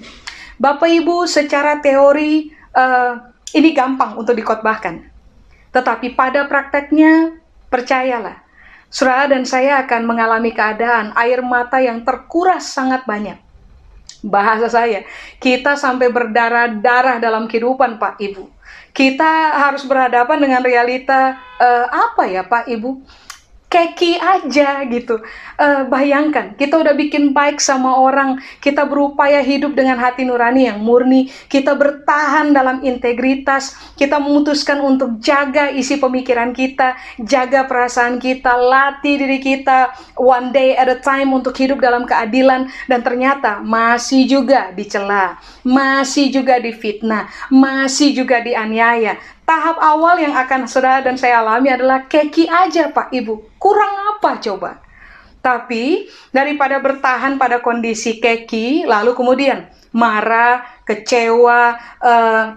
Bapak 0.59 0.91
Ibu, 0.91 1.31
secara 1.31 1.79
teori 1.79 2.51
uh, 2.75 3.31
ini 3.55 3.71
gampang 3.71 4.19
untuk 4.19 4.35
dikotbahkan. 4.35 4.99
Tetapi 5.71 6.11
pada 6.11 6.43
prakteknya, 6.51 7.39
percayalah, 7.71 8.43
saudara 8.91 9.31
dan 9.31 9.47
saya 9.47 9.79
akan 9.87 10.03
mengalami 10.03 10.51
keadaan 10.51 11.15
air 11.15 11.39
mata 11.39 11.79
yang 11.79 12.03
terkuras 12.03 12.67
sangat 12.67 13.07
banyak. 13.07 13.39
Bahasa 14.21 14.69
saya, 14.69 15.01
kita 15.41 15.73
sampai 15.79 16.13
berdarah-darah 16.13 17.17
dalam 17.17 17.49
kehidupan 17.49 17.97
Pak 17.97 18.21
Ibu. 18.21 18.60
Kita 18.91 19.55
harus 19.55 19.87
berhadapan 19.87 20.37
dengan 20.43 20.61
realita 20.61 21.39
uh, 21.59 21.85
apa 21.89 22.27
ya 22.27 22.43
Pak 22.43 22.67
Ibu? 22.67 22.99
Keki 23.71 24.19
aja 24.19 24.83
gitu. 24.91 25.23
Uh, 25.55 25.87
bayangkan, 25.87 26.51
kita 26.59 26.75
udah 26.75 26.91
bikin 26.91 27.31
baik 27.31 27.63
sama 27.63 27.95
orang, 28.03 28.43
kita 28.59 28.83
berupaya 28.83 29.39
hidup 29.39 29.71
dengan 29.79 29.95
hati 29.95 30.27
nurani 30.27 30.67
yang 30.67 30.83
murni, 30.83 31.31
kita 31.47 31.79
bertahan 31.79 32.51
dalam 32.51 32.83
integritas, 32.83 33.71
kita 33.95 34.19
memutuskan 34.19 34.83
untuk 34.83 35.23
jaga 35.23 35.71
isi 35.71 35.95
pemikiran 35.95 36.51
kita, 36.51 36.99
jaga 37.23 37.63
perasaan 37.63 38.19
kita, 38.19 38.51
latih 38.59 39.15
diri 39.15 39.39
kita 39.39 39.95
one 40.19 40.51
day 40.51 40.75
at 40.75 40.91
a 40.91 40.99
time 40.99 41.31
untuk 41.31 41.55
hidup 41.55 41.79
dalam 41.79 42.03
keadilan 42.03 42.67
dan 42.91 42.99
ternyata 42.99 43.63
masih 43.63 44.27
juga 44.27 44.75
dicela, 44.75 45.39
masih 45.63 46.27
juga 46.27 46.59
difitnah, 46.59 47.31
masih 47.47 48.11
juga 48.11 48.43
dianiaya 48.43 49.15
tahap 49.51 49.83
awal 49.83 50.15
yang 50.15 50.31
akan 50.31 50.63
saudara 50.63 51.03
dan 51.03 51.19
saya 51.19 51.43
alami 51.43 51.67
adalah 51.67 52.07
keki 52.07 52.47
aja 52.47 52.87
Pak 52.87 53.11
Ibu. 53.11 53.59
Kurang 53.59 54.15
apa 54.15 54.39
coba? 54.39 54.79
Tapi 55.43 56.07
daripada 56.31 56.79
bertahan 56.79 57.35
pada 57.35 57.59
kondisi 57.59 58.23
keki, 58.23 58.87
lalu 58.87 59.11
kemudian 59.11 59.67
marah, 59.91 60.63
kecewa, 60.87 61.75
uh, 61.99 62.55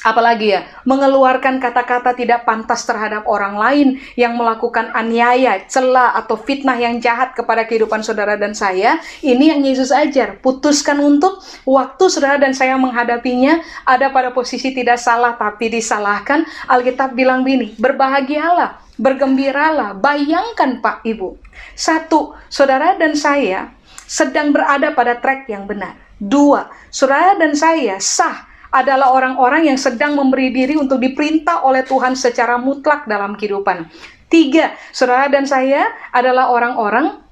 apalagi 0.00 0.56
ya, 0.56 0.64
mengeluarkan 0.88 1.60
kata-kata 1.60 2.16
tidak 2.16 2.48
pantas 2.48 2.84
terhadap 2.88 3.28
orang 3.28 3.56
lain 3.56 3.88
yang 4.16 4.36
melakukan 4.36 4.92
aniaya, 4.96 5.60
celah 5.68 6.16
atau 6.16 6.40
fitnah 6.40 6.76
yang 6.80 6.98
jahat 6.98 7.36
kepada 7.36 7.68
kehidupan 7.68 8.00
saudara 8.00 8.36
dan 8.40 8.56
saya, 8.56 8.98
ini 9.20 9.52
yang 9.52 9.60
Yesus 9.60 9.92
ajar. 9.92 10.40
Putuskan 10.40 10.98
untuk 11.00 11.44
waktu 11.68 12.04
saudara 12.08 12.40
dan 12.40 12.56
saya 12.56 12.80
menghadapinya 12.80 13.60
ada 13.84 14.08
pada 14.08 14.32
posisi 14.32 14.72
tidak 14.72 14.96
salah 14.96 15.36
tapi 15.36 15.68
disalahkan. 15.68 16.48
Alkitab 16.66 17.12
bilang 17.12 17.44
begini, 17.44 17.76
berbahagialah, 17.76 18.80
bergembiralah, 18.96 19.96
bayangkan 19.96 20.80
Pak 20.80 21.04
Ibu. 21.04 21.36
Satu, 21.76 22.36
saudara 22.48 22.96
dan 22.96 23.12
saya 23.16 23.72
sedang 24.08 24.50
berada 24.50 24.90
pada 24.90 25.14
track 25.20 25.46
yang 25.46 25.68
benar. 25.68 25.94
Dua, 26.20 26.68
saudara 26.92 27.38
dan 27.38 27.56
saya 27.56 27.96
sah 27.96 28.49
adalah 28.70 29.14
orang-orang 29.14 29.70
yang 29.70 29.78
sedang 29.78 30.14
memberi 30.14 30.54
diri 30.54 30.78
untuk 30.78 31.02
diperintah 31.02 31.66
oleh 31.66 31.82
Tuhan 31.82 32.14
secara 32.14 32.58
mutlak 32.58 33.06
dalam 33.10 33.34
kehidupan. 33.34 33.90
Tiga, 34.30 34.78
saudara 34.94 35.26
dan 35.26 35.42
saya 35.42 35.90
adalah 36.14 36.54
orang-orang 36.54 37.29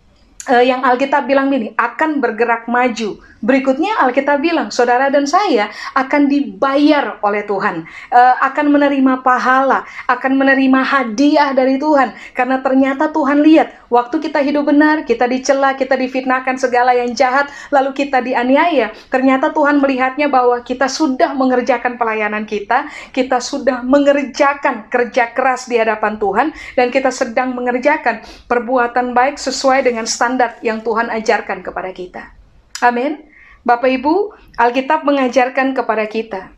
uh, 0.48 0.64
yang 0.64 0.80
Alkitab 0.82 1.28
bilang 1.28 1.52
ini 1.52 1.76
akan 1.76 2.18
bergerak 2.18 2.66
maju. 2.66 3.20
Berikutnya 3.38 4.02
Alkitab 4.02 4.42
bilang, 4.42 4.74
saudara 4.74 5.14
dan 5.14 5.22
saya 5.22 5.70
akan 5.94 6.26
dibayar 6.26 7.22
oleh 7.22 7.46
Tuhan, 7.46 7.87
uh, 8.11 8.34
akan 8.42 8.66
menerima 8.74 9.22
pahala, 9.22 9.87
akan 10.11 10.34
menerima 10.34 10.80
hadiah 10.82 11.54
dari 11.54 11.78
Tuhan, 11.78 12.18
karena 12.34 12.58
ternyata 12.58 13.14
Tuhan 13.14 13.38
lihat 13.46 13.87
waktu 13.94 14.18
kita 14.18 14.42
hidup 14.42 14.66
benar, 14.66 15.06
kita 15.06 15.30
dicela, 15.30 15.78
kita 15.78 15.94
difitnahkan 15.94 16.58
segala 16.58 16.98
yang 16.98 17.14
jahat, 17.14 17.46
lalu 17.70 17.94
kita 17.94 18.18
dianiaya. 18.18 18.90
Ternyata 19.06 19.54
Tuhan 19.54 19.78
melihatnya 19.78 20.26
bahwa 20.26 20.58
kita 20.66 20.90
sudah 20.90 21.30
mengerjakan 21.30 21.94
pelayanan 21.94 22.42
kita, 22.42 22.90
kita 23.14 23.38
sudah 23.38 23.87
mengerjakan 23.87 24.90
kerja 24.90 25.30
keras 25.30 25.70
di 25.70 25.78
hadapan 25.78 26.18
Tuhan, 26.18 26.46
dan 26.74 26.90
kita 26.90 27.14
sedang 27.14 27.54
mengerjakan 27.54 28.18
perbuatan 28.50 29.14
baik 29.14 29.38
sesuai 29.38 29.87
dengan 29.87 30.11
standar 30.11 30.38
yang 30.62 30.81
Tuhan 30.87 31.11
ajarkan 31.11 31.61
kepada 31.66 31.90
kita. 31.92 32.33
Amin. 32.81 33.27
Bapak 33.66 33.90
Ibu, 33.90 34.33
Alkitab 34.57 35.03
mengajarkan 35.05 35.74
kepada 35.74 36.07
kita 36.07 36.55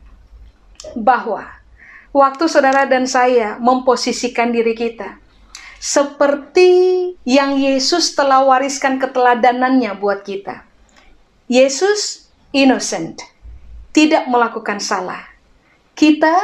bahwa 0.95 1.49
waktu 2.14 2.45
saudara 2.47 2.87
dan 2.87 3.09
saya 3.09 3.57
memposisikan 3.59 4.53
diri 4.53 4.77
kita 4.77 5.19
seperti 5.81 6.71
yang 7.25 7.57
Yesus 7.57 8.12
telah 8.12 8.45
wariskan 8.45 9.01
keteladanannya 9.01 9.97
buat 9.97 10.23
kita. 10.29 10.69
Yesus 11.49 12.31
innocent, 12.53 13.25
tidak 13.97 14.29
melakukan 14.29 14.79
salah. 14.79 15.25
Kita 15.97 16.37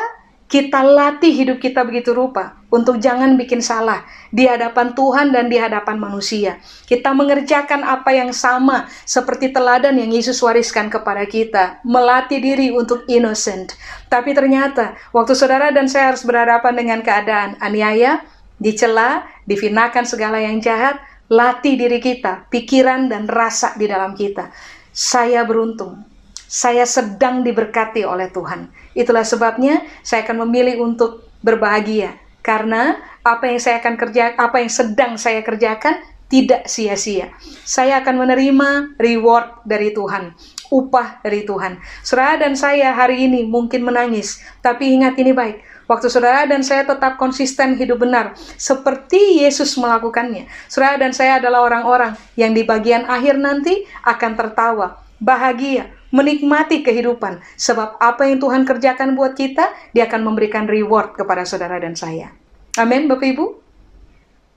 kita 0.46 0.83
latih 0.83 1.31
hidup 1.31 1.59
kita 1.59 1.83
begitu 1.83 2.14
rupa 2.14 2.57
untuk 2.68 2.98
jangan 2.98 3.38
bikin 3.38 3.62
salah 3.62 4.02
di 4.35 4.46
hadapan 4.50 4.92
Tuhan 4.92 5.31
dan 5.31 5.46
di 5.46 5.57
hadapan 5.57 5.96
manusia. 5.96 6.59
Kita 6.87 7.14
mengerjakan 7.14 7.87
apa 7.87 8.11
yang 8.11 8.35
sama 8.35 8.90
seperti 9.07 9.55
teladan 9.55 9.94
yang 9.96 10.11
Yesus 10.11 10.42
wariskan 10.42 10.90
kepada 10.90 11.22
kita, 11.26 11.79
melatih 11.87 12.42
diri 12.42 12.74
untuk 12.74 13.07
innocent. 13.07 13.79
Tapi 14.11 14.35
ternyata 14.35 14.98
waktu 15.14 15.33
saudara 15.38 15.70
dan 15.70 15.87
saya 15.87 16.14
harus 16.14 16.26
berhadapan 16.26 16.74
dengan 16.74 16.98
keadaan 17.07 17.55
aniaya, 17.62 18.22
dicela, 18.59 19.26
difinakan 19.46 20.02
segala 20.02 20.42
yang 20.42 20.59
jahat, 20.59 20.98
latih 21.31 21.79
diri 21.79 22.02
kita, 22.02 22.50
pikiran 22.50 23.07
dan 23.07 23.31
rasa 23.31 23.79
di 23.79 23.87
dalam 23.87 24.18
kita. 24.18 24.50
Saya 24.90 25.44
beruntung 25.46 26.02
saya 26.46 26.87
sedang 26.87 27.42
diberkati 27.42 28.07
oleh 28.07 28.31
Tuhan. 28.31 28.70
Itulah 28.94 29.26
sebabnya 29.26 29.83
saya 30.07 30.22
akan 30.22 30.46
memilih 30.46 30.79
untuk 30.79 31.26
berbahagia 31.42 32.14
karena 32.46 33.02
apa 33.26 33.50
yang 33.50 33.59
saya 33.59 33.82
akan 33.82 33.98
kerja, 33.98 34.38
apa 34.38 34.62
yang 34.62 34.70
sedang 34.70 35.18
saya 35.18 35.42
kerjakan 35.42 35.98
tidak 36.30 36.70
sia-sia. 36.70 37.35
Saya 37.66 37.98
akan 38.02 38.22
menerima 38.22 38.94
reward 39.02 39.66
dari 39.66 39.90
Tuhan, 39.90 40.30
upah 40.70 41.26
dari 41.26 41.42
Tuhan. 41.42 41.82
Saudara 42.06 42.38
dan 42.46 42.54
saya 42.54 42.94
hari 42.94 43.26
ini 43.26 43.42
mungkin 43.42 43.82
menangis, 43.82 44.38
tapi 44.62 44.94
ingat 44.94 45.18
ini 45.18 45.35
baik. 45.35 45.59
Waktu 45.87 46.11
saudara 46.11 46.50
dan 46.50 46.66
saya 46.66 46.82
tetap 46.82 47.14
konsisten 47.14 47.78
hidup 47.78 48.02
benar, 48.02 48.35
seperti 48.59 49.42
Yesus 49.42 49.78
melakukannya. 49.78 50.50
Saudara 50.66 50.98
dan 50.98 51.14
saya 51.14 51.38
adalah 51.38 51.62
orang-orang 51.62 52.18
yang 52.35 52.50
di 52.50 52.66
bagian 52.66 53.06
akhir 53.06 53.38
nanti 53.38 53.87
akan 54.02 54.35
tertawa, 54.35 54.98
bahagia, 55.22 55.95
menikmati 56.16 56.81
kehidupan. 56.81 57.44
Sebab 57.61 58.00
apa 58.00 58.24
yang 58.24 58.40
Tuhan 58.40 58.64
kerjakan 58.64 59.12
buat 59.12 59.37
kita, 59.37 59.68
dia 59.92 60.09
akan 60.09 60.24
memberikan 60.24 60.64
reward 60.64 61.12
kepada 61.12 61.44
saudara 61.44 61.76
dan 61.76 61.92
saya. 61.92 62.33
Amin, 62.81 63.05
Bapak 63.05 63.37
Ibu. 63.37 63.61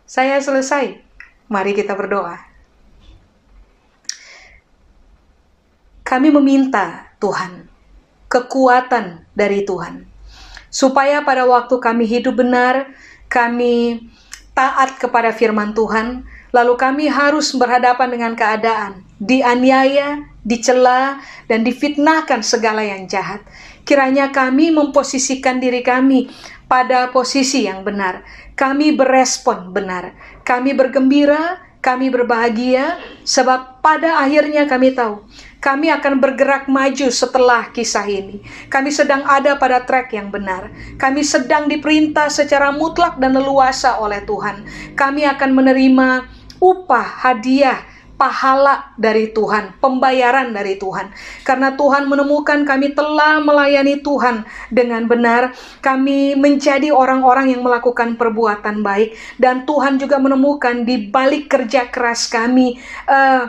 Saya 0.08 0.39
selesai. 0.39 1.04
Mari 1.52 1.76
kita 1.76 2.00
berdoa. 2.00 2.39
Kami 6.08 6.32
meminta 6.32 7.12
Tuhan 7.22 7.67
kekuatan 8.32 9.30
dari 9.36 9.62
Tuhan 9.62 10.10
supaya 10.69 11.26
pada 11.26 11.45
waktu 11.50 11.76
kami 11.82 12.06
hidup 12.06 12.39
benar, 12.39 12.93
kami 13.28 14.06
taat 14.54 14.98
kepada 15.02 15.34
firman 15.34 15.74
Tuhan, 15.74 16.24
lalu 16.54 16.74
kami 16.78 17.06
harus 17.10 17.54
berhadapan 17.58 18.10
dengan 18.10 18.34
keadaan 18.38 19.02
dianiaya, 19.19 20.24
dicela, 20.50 21.22
dan 21.46 21.62
difitnahkan 21.62 22.42
segala 22.42 22.82
yang 22.82 23.06
jahat. 23.06 23.46
Kiranya 23.86 24.34
kami 24.34 24.74
memposisikan 24.74 25.62
diri 25.62 25.86
kami 25.86 26.34
pada 26.66 27.14
posisi 27.14 27.70
yang 27.70 27.86
benar. 27.86 28.26
Kami 28.58 28.98
berespon 28.98 29.70
benar. 29.70 30.18
Kami 30.42 30.74
bergembira, 30.74 31.62
Kami 31.80 32.12
berbahagia 32.12 33.00
sebab 33.24 33.80
pada 33.80 34.20
akhirnya 34.20 34.68
kami 34.68 34.92
tahu 34.92 35.24
kami 35.64 35.92
akan 35.92 36.24
bergerak 36.24 36.72
maju 36.72 37.08
setelah 37.12 37.68
kisah 37.72 38.08
ini. 38.08 38.44
Kami 38.72 38.92
sedang 38.92 39.28
ada 39.28 39.60
pada 39.60 39.84
trek 39.84 40.16
yang 40.16 40.32
benar. 40.32 40.72
Kami 40.96 41.20
sedang 41.24 41.68
diperintah 41.68 42.32
secara 42.32 42.72
mutlak 42.72 43.20
dan 43.20 43.36
leluasa 43.36 44.00
oleh 44.00 44.24
Tuhan. 44.24 44.64
Kami 44.96 45.28
akan 45.28 45.52
menerima 45.52 46.08
upah, 46.64 47.28
hadiah, 47.28 47.84
pahala 48.19 48.91
dari 48.99 49.32
Tuhan, 49.32 49.79
pembayaran 49.79 50.51
dari 50.51 50.75
Tuhan. 50.75 51.15
Karena 51.47 51.79
Tuhan 51.79 52.12
menemukan 52.12 52.67
kami 52.67 52.91
telah 52.91 53.39
melayani 53.39 54.03
Tuhan 54.03 54.43
dengan 54.67 55.08
benar, 55.08 55.55
kami 55.79 56.36
menjadi 56.36 56.91
orang-orang 56.91 57.55
yang 57.55 57.63
melakukan 57.63 58.19
perbuatan 58.19 58.84
baik 58.84 59.15
dan 59.39 59.63
Tuhan 59.63 59.95
juga 59.95 60.19
menemukan 60.19 60.84
di 60.84 61.08
balik 61.08 61.47
kerja 61.47 61.88
keras 61.88 62.27
kami 62.27 62.75
uh, 63.08 63.47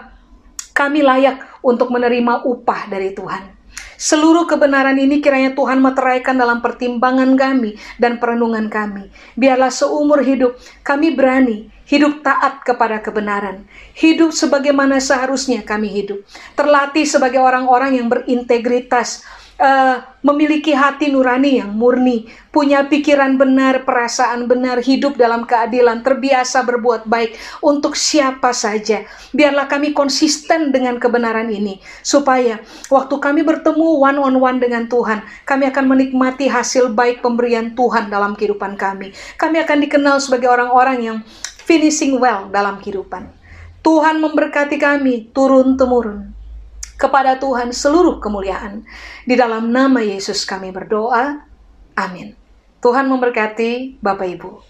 kami 0.70 1.02
layak 1.02 1.42
untuk 1.66 1.90
menerima 1.90 2.46
upah 2.46 2.86
dari 2.86 3.10
Tuhan. 3.10 3.58
Seluruh 4.00 4.48
kebenaran 4.48 4.96
ini 4.96 5.20
kiranya 5.20 5.52
Tuhan 5.52 5.76
meteraikan 5.84 6.40
dalam 6.40 6.64
pertimbangan 6.64 7.36
kami 7.36 7.76
dan 8.00 8.16
perenungan 8.16 8.72
kami. 8.72 9.12
Biarlah 9.36 9.68
seumur 9.68 10.24
hidup 10.24 10.56
kami 10.80 11.12
berani 11.12 11.68
hidup 11.90 12.22
taat 12.22 12.62
kepada 12.62 13.02
kebenaran, 13.02 13.66
hidup 13.98 14.30
sebagaimana 14.30 15.02
seharusnya 15.02 15.66
kami 15.66 15.90
hidup, 15.90 16.22
terlatih 16.54 17.02
sebagai 17.02 17.42
orang-orang 17.42 17.98
yang 17.98 18.06
berintegritas, 18.06 19.26
uh, 19.58 19.98
memiliki 20.22 20.70
hati 20.70 21.10
nurani 21.10 21.58
yang 21.58 21.72
murni, 21.74 22.30
punya 22.54 22.86
pikiran 22.86 23.34
benar, 23.40 23.82
perasaan 23.82 24.46
benar, 24.46 24.78
hidup 24.84 25.16
dalam 25.16 25.48
keadilan, 25.48 26.06
terbiasa 26.06 26.62
berbuat 26.62 27.10
baik 27.10 27.34
untuk 27.64 27.98
siapa 27.98 28.54
saja. 28.54 29.02
Biarlah 29.34 29.66
kami 29.66 29.90
konsisten 29.90 30.70
dengan 30.70 31.02
kebenaran 31.02 31.50
ini, 31.50 31.82
supaya 32.06 32.62
waktu 32.86 33.14
kami 33.18 33.42
bertemu 33.42 33.98
one 33.98 34.18
on 34.22 34.36
one 34.38 34.58
dengan 34.62 34.86
Tuhan, 34.86 35.26
kami 35.42 35.66
akan 35.72 35.84
menikmati 35.90 36.46
hasil 36.46 36.92
baik 36.94 37.18
pemberian 37.24 37.74
Tuhan 37.74 38.12
dalam 38.12 38.36
kehidupan 38.36 38.76
kami. 38.78 39.10
Kami 39.40 39.56
akan 39.58 39.78
dikenal 39.82 40.16
sebagai 40.20 40.52
orang-orang 40.52 40.98
yang 41.00 41.18
finishing 41.70 42.18
well 42.18 42.50
dalam 42.50 42.82
kehidupan. 42.82 43.30
Tuhan 43.86 44.18
memberkati 44.18 44.74
kami 44.74 45.30
turun-temurun. 45.30 46.34
Kepada 46.98 47.38
Tuhan 47.38 47.70
seluruh 47.70 48.18
kemuliaan. 48.18 48.82
Di 49.22 49.38
dalam 49.38 49.70
nama 49.70 50.02
Yesus 50.02 50.42
kami 50.42 50.74
berdoa. 50.74 51.46
Amin. 51.94 52.34
Tuhan 52.82 53.06
memberkati 53.06 54.02
Bapak 54.02 54.28
Ibu. 54.34 54.69